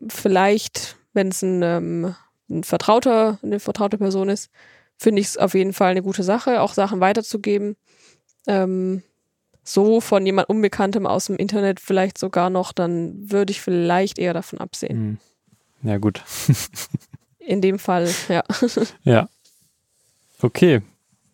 vielleicht, 0.08 0.96
wenn 1.12 1.28
es 1.28 1.42
ein, 1.42 1.62
ähm, 1.62 2.14
ein 2.52 2.64
vertrauter, 2.64 3.38
eine 3.42 3.60
vertraute 3.60 3.98
Person 3.98 4.28
ist, 4.28 4.50
finde 4.96 5.20
ich 5.20 5.28
es 5.28 5.38
auf 5.38 5.54
jeden 5.54 5.72
Fall 5.72 5.90
eine 5.90 6.02
gute 6.02 6.22
Sache, 6.22 6.60
auch 6.60 6.74
Sachen 6.74 7.00
weiterzugeben. 7.00 7.76
Ähm, 8.46 9.02
so 9.64 10.00
von 10.00 10.26
jemand 10.26 10.48
Unbekanntem 10.48 11.06
aus 11.06 11.26
dem 11.26 11.36
Internet 11.36 11.80
vielleicht 11.80 12.18
sogar 12.18 12.50
noch, 12.50 12.72
dann 12.72 13.30
würde 13.30 13.52
ich 13.52 13.60
vielleicht 13.60 14.18
eher 14.18 14.34
davon 14.34 14.58
absehen. 14.58 15.18
Hm. 15.82 15.88
Ja, 15.90 15.98
gut. 15.98 16.22
In 17.38 17.60
dem 17.60 17.78
Fall, 17.78 18.08
ja. 18.28 18.44
Ja. 19.02 19.28
Okay. 20.40 20.82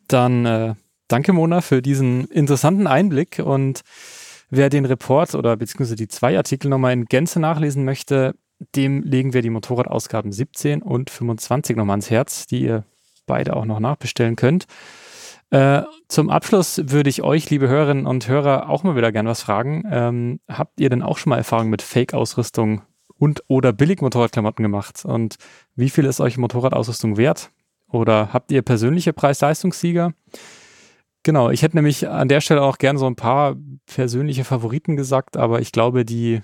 Dann 0.08 0.46
äh, 0.46 0.74
danke, 1.08 1.32
Mona, 1.32 1.60
für 1.60 1.82
diesen 1.82 2.26
interessanten 2.28 2.86
Einblick 2.86 3.42
und 3.44 3.82
Wer 4.50 4.70
den 4.70 4.86
Report 4.86 5.34
oder 5.34 5.56
beziehungsweise 5.56 5.96
die 5.96 6.08
zwei 6.08 6.36
Artikel 6.36 6.68
nochmal 6.68 6.94
in 6.94 7.04
Gänze 7.04 7.38
nachlesen 7.38 7.84
möchte, 7.84 8.34
dem 8.74 9.02
legen 9.02 9.32
wir 9.32 9.42
die 9.42 9.50
Motorradausgaben 9.50 10.32
17 10.32 10.82
und 10.82 11.10
25 11.10 11.76
nochmal 11.76 11.94
ans 11.94 12.10
Herz, 12.10 12.46
die 12.46 12.62
ihr 12.62 12.84
beide 13.26 13.56
auch 13.56 13.64
noch 13.64 13.80
nachbestellen 13.80 14.36
könnt. 14.36 14.66
Äh, 15.50 15.82
zum 16.08 16.28
Abschluss 16.28 16.80
würde 16.84 17.08
ich 17.08 17.22
euch, 17.22 17.48
liebe 17.48 17.68
Hörerinnen 17.68 18.06
und 18.06 18.28
Hörer, 18.28 18.68
auch 18.68 18.82
mal 18.82 18.96
wieder 18.96 19.12
gern 19.12 19.26
was 19.26 19.42
fragen. 19.42 19.84
Ähm, 19.90 20.40
habt 20.48 20.78
ihr 20.80 20.90
denn 20.90 21.02
auch 21.02 21.16
schon 21.16 21.30
mal 21.30 21.38
Erfahrung 21.38 21.70
mit 21.70 21.80
Fake-Ausrüstung 21.80 22.82
und 23.18 23.42
oder 23.48 23.72
Billig-Motorradklamotten 23.72 24.62
gemacht? 24.62 25.04
Und 25.04 25.36
wie 25.74 25.88
viel 25.88 26.04
ist 26.04 26.20
euch 26.20 26.36
Motorradausrüstung 26.36 27.16
wert? 27.16 27.50
Oder 27.90 28.32
habt 28.32 28.52
ihr 28.52 28.60
persönliche 28.60 29.14
Preis-Leistungssieger? 29.14 30.12
Genau, 31.22 31.50
ich 31.50 31.62
hätte 31.62 31.76
nämlich 31.76 32.08
an 32.08 32.28
der 32.28 32.40
Stelle 32.40 32.62
auch 32.62 32.78
gern 32.78 32.98
so 32.98 33.06
ein 33.06 33.16
paar 33.16 33.56
persönliche 33.86 34.44
Favoriten 34.44 34.96
gesagt, 34.96 35.36
aber 35.36 35.60
ich 35.60 35.72
glaube, 35.72 36.04
die, 36.04 36.42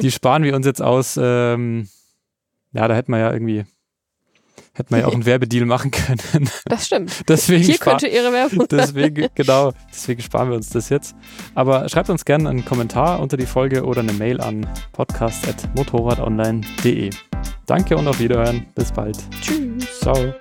die 0.00 0.10
sparen 0.10 0.42
wir 0.42 0.54
uns 0.54 0.66
jetzt 0.66 0.82
aus. 0.82 1.18
Ähm, 1.20 1.88
ja, 2.72 2.88
da 2.88 2.94
hätten 2.94 3.12
wir 3.12 3.18
ja 3.18 3.32
irgendwie 3.32 3.64
Hätten 4.74 4.94
wir 4.94 5.00
ja 5.00 5.06
auch 5.06 5.12
einen 5.12 5.26
Werbedeal 5.26 5.66
machen 5.66 5.90
können. 5.90 6.48
Das 6.64 6.86
stimmt. 6.86 7.28
deswegen 7.28 7.62
Hier 7.62 7.76
könnte 7.76 8.06
Ihre 8.06 8.32
Werbung 8.32 8.66
deswegen, 8.70 9.28
Genau, 9.34 9.74
deswegen 9.90 10.22
sparen 10.22 10.48
wir 10.48 10.56
uns 10.56 10.70
das 10.70 10.88
jetzt. 10.88 11.14
Aber 11.54 11.86
schreibt 11.90 12.08
uns 12.08 12.24
gerne 12.24 12.48
einen 12.48 12.64
Kommentar 12.64 13.20
unter 13.20 13.36
die 13.36 13.44
Folge 13.44 13.84
oder 13.84 14.00
eine 14.00 14.14
Mail 14.14 14.40
an 14.40 14.66
podcast.motorradonline.de. 14.92 17.10
Danke 17.66 17.98
und 17.98 18.08
auf 18.08 18.18
Wiederhören. 18.18 18.64
Bis 18.74 18.90
bald. 18.92 19.18
Tschüss. 19.42 20.00
Ciao. 20.00 20.32